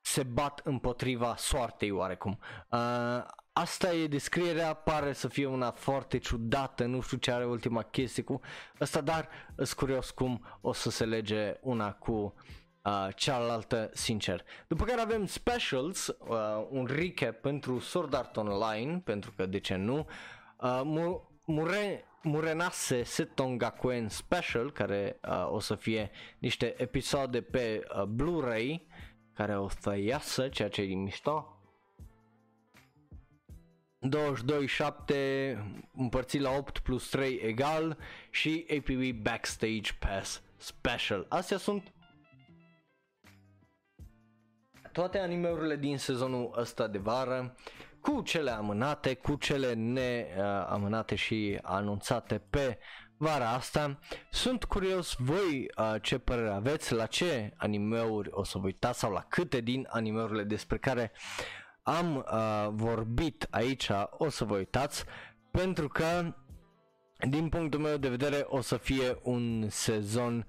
se 0.00 0.22
bat 0.22 0.60
împotriva 0.64 1.36
soartei 1.36 1.90
oarecum. 1.90 2.38
Uh, 2.70 3.24
asta 3.52 3.94
e 3.94 4.06
descrierea, 4.06 4.74
pare 4.74 5.12
să 5.12 5.28
fie 5.28 5.46
una 5.46 5.70
foarte 5.70 6.18
ciudată, 6.18 6.84
nu 6.84 7.00
știu 7.00 7.16
ce 7.16 7.32
are 7.32 7.46
ultima 7.46 7.82
chestie 7.82 8.22
cu 8.22 8.40
asta, 8.78 9.00
dar 9.00 9.28
sunt 9.56 9.72
curios 9.72 10.10
cum 10.10 10.46
o 10.60 10.72
să 10.72 10.90
se 10.90 11.04
lege 11.04 11.56
una 11.60 11.92
cu 11.92 12.34
uh, 12.82 13.08
cealaltă, 13.14 13.90
sincer. 13.92 14.44
După 14.68 14.84
care 14.84 15.00
avem 15.00 15.26
specials, 15.26 16.06
uh, 16.06 16.66
un 16.70 16.84
recap 16.84 17.40
pentru 17.40 17.78
Sword 17.78 18.14
Art 18.14 18.36
Online, 18.36 18.98
pentru 19.04 19.32
că 19.36 19.46
de 19.46 19.58
ce 19.58 19.74
nu, 19.74 20.06
uh, 20.56 20.80
Mure, 21.44 22.04
Murenase 22.22 23.02
Setongakuen 23.02 24.08
Special, 24.08 24.72
care 24.72 25.20
uh, 25.28 25.50
o 25.50 25.58
să 25.58 25.74
fie 25.74 26.10
niște 26.38 26.74
episoade 26.76 27.40
pe 27.40 27.82
uh, 27.96 28.02
Blu-ray, 28.02 28.86
care 29.34 29.58
o 29.58 29.68
să 29.80 29.96
iasă, 29.96 30.48
ceea 30.48 30.68
ce 30.68 30.82
e 30.82 30.94
mișto, 30.94 31.51
22-7 34.02 34.08
împărțit 35.96 36.40
la 36.40 36.50
8 36.50 36.78
plus 36.78 37.08
3 37.08 37.34
egal 37.34 37.98
și 38.30 38.66
APB 38.70 39.22
Backstage 39.22 39.92
Pass 39.98 40.42
Special. 40.56 41.26
Astea 41.28 41.56
sunt 41.58 41.92
toate 44.92 45.18
animeurile 45.18 45.76
din 45.76 45.98
sezonul 45.98 46.54
ăsta 46.56 46.86
de 46.86 46.98
vară 46.98 47.54
cu 48.00 48.22
cele 48.22 48.50
amânate, 48.50 49.14
cu 49.14 49.34
cele 49.34 49.72
neamânate 49.72 51.14
și 51.14 51.58
anunțate 51.62 52.42
pe 52.50 52.78
vara 53.16 53.48
asta. 53.50 53.98
Sunt 54.30 54.64
curios 54.64 55.14
voi 55.18 55.70
uh, 55.76 55.94
ce 56.02 56.18
părere 56.18 56.50
aveți, 56.50 56.92
la 56.92 57.06
ce 57.06 57.52
animeuri 57.56 58.28
o 58.32 58.44
să 58.44 58.58
vă 58.58 58.64
uitați 58.64 58.98
sau 58.98 59.12
la 59.12 59.24
câte 59.28 59.60
din 59.60 59.86
animeurile 59.90 60.42
despre 60.42 60.78
care 60.78 61.12
am 61.82 62.16
uh, 62.16 62.68
vorbit 62.70 63.46
aici, 63.50 63.90
o 64.10 64.28
să 64.28 64.44
vă 64.44 64.56
uitați, 64.56 65.04
pentru 65.50 65.88
că 65.88 66.34
din 67.28 67.48
punctul 67.48 67.80
meu 67.80 67.96
de 67.96 68.08
vedere 68.08 68.44
o 68.48 68.60
să 68.60 68.76
fie 68.76 69.18
un 69.22 69.66
sezon 69.68 70.46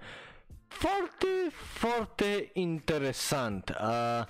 foarte, 0.68 1.28
foarte 1.52 2.50
interesant. 2.54 3.70
Uh, 3.82 4.24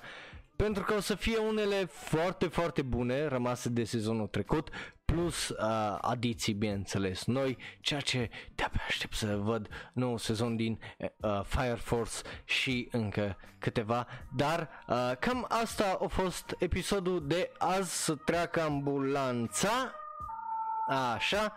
pentru 0.56 0.84
că 0.84 0.94
o 0.94 1.00
să 1.00 1.16
fie 1.16 1.38
unele 1.38 1.86
foarte, 1.86 2.48
foarte 2.48 2.82
bune 2.82 3.26
rămase 3.28 3.70
de 3.70 3.84
sezonul 3.84 4.28
trecut, 4.28 4.70
plus 5.06 5.50
uh, 5.50 5.98
adiții, 6.02 6.54
bineînțeles, 6.54 7.26
noi, 7.26 7.58
ceea 7.80 8.00
ce 8.00 8.30
de-abia 8.56 8.82
aștept 8.88 9.14
să 9.14 9.38
văd 9.38 9.68
nou 9.94 10.18
sezon 10.18 10.56
din 10.56 10.80
uh, 10.98 11.42
Fire 11.44 11.76
Force 11.76 12.16
și 12.44 12.88
încă 12.92 13.38
câteva, 13.60 14.08
dar 14.36 14.70
uh, 14.88 15.12
cam 15.20 15.46
asta 15.50 15.98
a 16.02 16.08
fost 16.08 16.56
episodul 16.60 17.28
de 17.28 17.52
azi. 17.58 18.04
Să 18.04 18.16
treacă 18.16 18.62
ambulanța 18.62 19.94
Așa, 20.88 21.54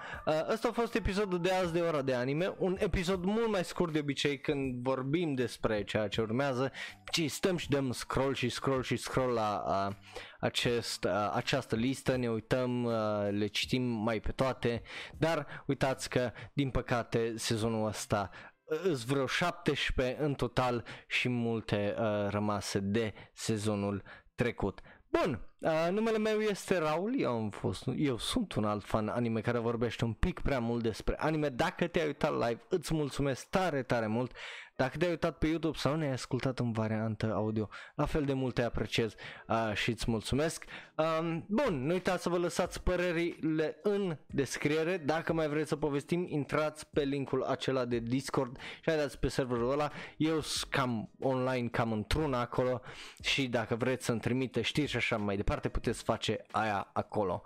ăsta 0.48 0.68
a 0.68 0.72
fost 0.72 0.94
episodul 0.94 1.40
de 1.40 1.52
azi 1.52 1.72
de 1.72 1.80
ora 1.80 2.02
de 2.02 2.14
anime, 2.14 2.54
un 2.58 2.76
episod 2.78 3.24
mult 3.24 3.48
mai 3.48 3.64
scurt 3.64 3.92
de 3.92 3.98
obicei 3.98 4.40
când 4.40 4.82
vorbim 4.82 5.34
despre 5.34 5.84
ceea 5.84 6.08
ce 6.08 6.20
urmează, 6.20 6.72
ci 7.10 7.30
stăm 7.30 7.56
și 7.56 7.68
dăm 7.68 7.92
scroll 7.92 8.34
și 8.34 8.48
scroll 8.48 8.82
și 8.82 8.96
scroll 8.96 9.32
la 9.32 9.56
a, 9.56 9.96
acest, 10.40 11.04
a, 11.04 11.30
această 11.34 11.76
listă, 11.76 12.16
ne 12.16 12.30
uităm, 12.30 12.86
a, 12.86 13.22
le 13.22 13.46
citim 13.46 13.82
mai 13.82 14.20
pe 14.20 14.32
toate, 14.32 14.82
dar 15.18 15.64
uitați 15.66 16.08
că 16.08 16.32
din 16.52 16.70
păcate 16.70 17.32
sezonul 17.36 17.86
ăsta 17.86 18.30
îs 18.64 19.04
vreo 19.04 19.26
17 19.26 20.22
în 20.22 20.34
total 20.34 20.84
și 21.06 21.28
multe 21.28 21.94
uh, 21.98 22.28
rămase 22.28 22.78
de 22.78 23.14
sezonul 23.32 24.02
trecut. 24.34 24.80
Bun, 25.08 25.40
uh, 25.66 25.88
numele 25.90 26.18
meu 26.18 26.40
este 26.40 26.78
Raul, 26.78 27.20
eu, 27.20 27.30
am 27.30 27.50
fost, 27.50 27.84
eu 27.96 28.18
sunt 28.18 28.52
un 28.52 28.64
alt 28.64 28.84
fan 28.84 29.08
anime 29.08 29.40
care 29.40 29.58
vorbește 29.58 30.04
un 30.04 30.12
pic 30.12 30.40
prea 30.40 30.60
mult 30.60 30.82
despre 30.82 31.14
anime. 31.18 31.48
Dacă 31.48 31.86
te-ai 31.86 32.06
uitat 32.06 32.32
live, 32.32 32.60
îți 32.68 32.94
mulțumesc 32.94 33.48
tare, 33.48 33.82
tare 33.82 34.06
mult. 34.06 34.32
Dacă 34.76 34.96
te-ai 34.96 35.10
uitat 35.10 35.38
pe 35.38 35.46
YouTube 35.46 35.76
sau 35.76 35.96
ne-ai 35.96 36.12
ascultat 36.12 36.58
în 36.58 36.72
variantă 36.72 37.32
audio, 37.34 37.68
la 37.94 38.04
fel 38.04 38.24
de 38.24 38.32
mult 38.32 38.54
te 38.54 38.62
apreciez 38.62 39.14
uh, 39.48 39.72
și 39.74 39.90
îți 39.90 40.10
mulțumesc. 40.10 40.64
Um, 40.96 41.44
bun, 41.48 41.86
nu 41.86 41.92
uitați 41.92 42.22
să 42.22 42.28
vă 42.28 42.36
lăsați 42.36 42.82
părerile 42.82 43.78
în 43.82 44.18
descriere. 44.26 44.96
Dacă 44.96 45.32
mai 45.32 45.48
vreți 45.48 45.68
să 45.68 45.76
povestim, 45.76 46.26
intrați 46.28 46.86
pe 46.86 47.02
linkul 47.02 47.42
acela 47.42 47.84
de 47.84 47.98
Discord 47.98 48.58
și 48.58 48.82
haideți 48.90 49.18
pe 49.18 49.28
serverul 49.28 49.70
ăla. 49.70 49.90
Eu 50.16 50.40
sunt 50.40 50.72
cam 50.72 51.10
online, 51.20 51.68
cam 51.68 51.92
într-un 51.92 52.34
acolo 52.34 52.80
și 53.22 53.48
dacă 53.48 53.74
vreți 53.74 54.04
să-mi 54.04 54.20
trimite 54.20 54.60
știri 54.60 54.86
și 54.86 54.96
așa 54.96 55.16
mai 55.16 55.36
departe, 55.36 55.55
puteți 55.60 56.02
face 56.02 56.42
aia 56.50 56.90
acolo. 56.92 57.42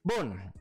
Bun, 0.00 0.52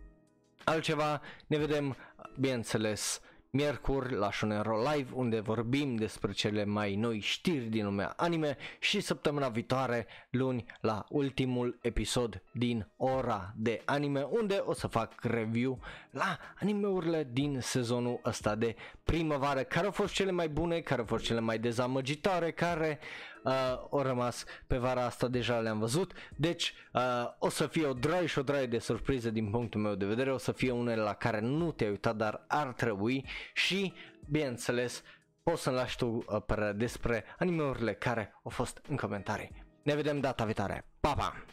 altceva, 0.63 1.21
ne 1.47 1.57
vedem, 1.57 1.95
bineînțeles, 2.39 3.21
miercuri 3.55 4.13
la 4.13 4.31
Shonero 4.31 4.81
Live 4.81 5.09
unde 5.13 5.39
vorbim 5.39 5.95
despre 5.95 6.31
cele 6.31 6.65
mai 6.65 6.95
noi 6.95 7.19
știri 7.19 7.65
din 7.65 7.85
lumea 7.85 8.13
anime 8.17 8.57
și 8.79 8.99
săptămâna 8.99 9.49
viitoare 9.49 10.07
luni 10.29 10.65
la 10.81 11.05
ultimul 11.09 11.77
episod 11.81 12.43
din 12.51 12.87
ora 12.97 13.53
de 13.55 13.81
anime 13.85 14.21
unde 14.21 14.63
o 14.65 14.73
să 14.73 14.87
fac 14.87 15.23
review 15.23 15.79
la 16.11 16.37
animeurile 16.59 17.27
din 17.31 17.59
sezonul 17.61 18.19
ăsta 18.25 18.55
de 18.55 18.75
primăvară 19.03 19.63
care 19.63 19.85
au 19.85 19.91
fost 19.91 20.13
cele 20.13 20.31
mai 20.31 20.49
bune, 20.49 20.79
care 20.79 20.99
au 20.99 21.07
fost 21.07 21.23
cele 21.23 21.39
mai 21.39 21.59
dezamăgitoare, 21.59 22.51
care 22.51 22.99
uh, 23.01 23.32
au 23.89 24.01
rămas 24.01 24.45
pe 24.67 24.77
vara 24.77 25.05
asta, 25.05 25.27
deja 25.27 25.59
le-am 25.59 25.79
văzut, 25.79 26.13
deci 26.35 26.73
uh, 26.93 27.01
o 27.39 27.49
să 27.49 27.67
fie 27.67 27.85
o 27.85 27.93
draie 27.93 28.25
și 28.25 28.39
o 28.39 28.41
draie 28.41 28.65
de 28.65 28.79
surpriză 28.79 29.29
din 29.29 29.49
punctul 29.49 29.81
meu 29.81 29.95
de 29.95 30.05
vedere, 30.05 30.31
o 30.31 30.37
să 30.37 30.51
fie 30.51 30.71
unele 30.71 31.01
la 31.01 31.13
care 31.13 31.39
nu 31.39 31.71
te-ai 31.71 31.89
uitat, 31.89 32.15
dar 32.15 32.45
ar 32.47 32.73
trebui 32.73 33.25
și, 33.53 33.93
bineînțeles, 34.29 35.03
poți 35.43 35.61
să-mi 35.61 35.75
lași 35.75 35.97
tu 35.97 36.05
uh, 36.05 36.41
părerea 36.45 36.73
despre 36.73 37.23
animeurile 37.39 37.93
care 37.93 38.33
au 38.43 38.49
fost 38.49 38.81
în 38.87 38.95
comentarii. 38.95 39.65
Ne 39.83 39.95
vedem 39.95 40.19
data 40.19 40.45
viitoare. 40.45 40.85
Pa, 40.99 41.13
pa! 41.13 41.43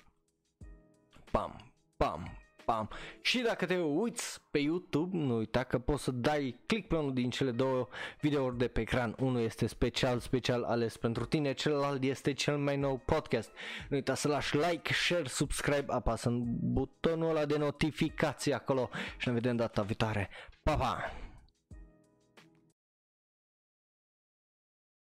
Pam, 1.31 1.72
pam, 1.96 2.39
pam. 2.70 2.88
Și 3.20 3.38
dacă 3.38 3.66
te 3.66 3.76
uiți 3.76 4.40
pe 4.50 4.59
YouTube, 4.59 5.16
nu 5.16 5.37
uita 5.37 5.62
că 5.62 5.78
poți 5.78 6.02
să 6.02 6.11
dai 6.11 6.61
click 6.66 6.88
pe 6.88 6.96
unul 6.96 7.12
din 7.12 7.30
cele 7.30 7.50
două 7.50 7.88
videouri 8.20 8.59
de 8.59 8.68
pe 8.68 8.80
ecran. 8.80 9.14
Unul 9.18 9.40
este 9.40 9.66
special, 9.66 10.18
special 10.18 10.62
ales 10.62 10.96
pentru 10.96 11.24
tine, 11.24 11.52
celălalt 11.52 12.02
este 12.02 12.33
cel 12.33 12.59
mai 12.59 12.76
nou 12.76 13.02
podcast. 13.04 13.50
Nu 13.88 13.96
uita 13.96 14.14
să 14.14 14.28
lași 14.28 14.56
like, 14.56 14.92
share, 14.92 15.28
subscribe, 15.28 15.85
apasă 15.87 16.28
în 16.28 16.42
butonul 16.72 17.28
ăla 17.28 17.44
de 17.44 17.56
notificații 17.59 18.52
acolo 18.52 18.90
și 19.16 19.28
ne 19.28 19.35
vedem 19.35 19.56
data 19.56 19.83
viitoare. 19.83 20.28
Pa, 20.62 20.76
pa! 20.76 21.30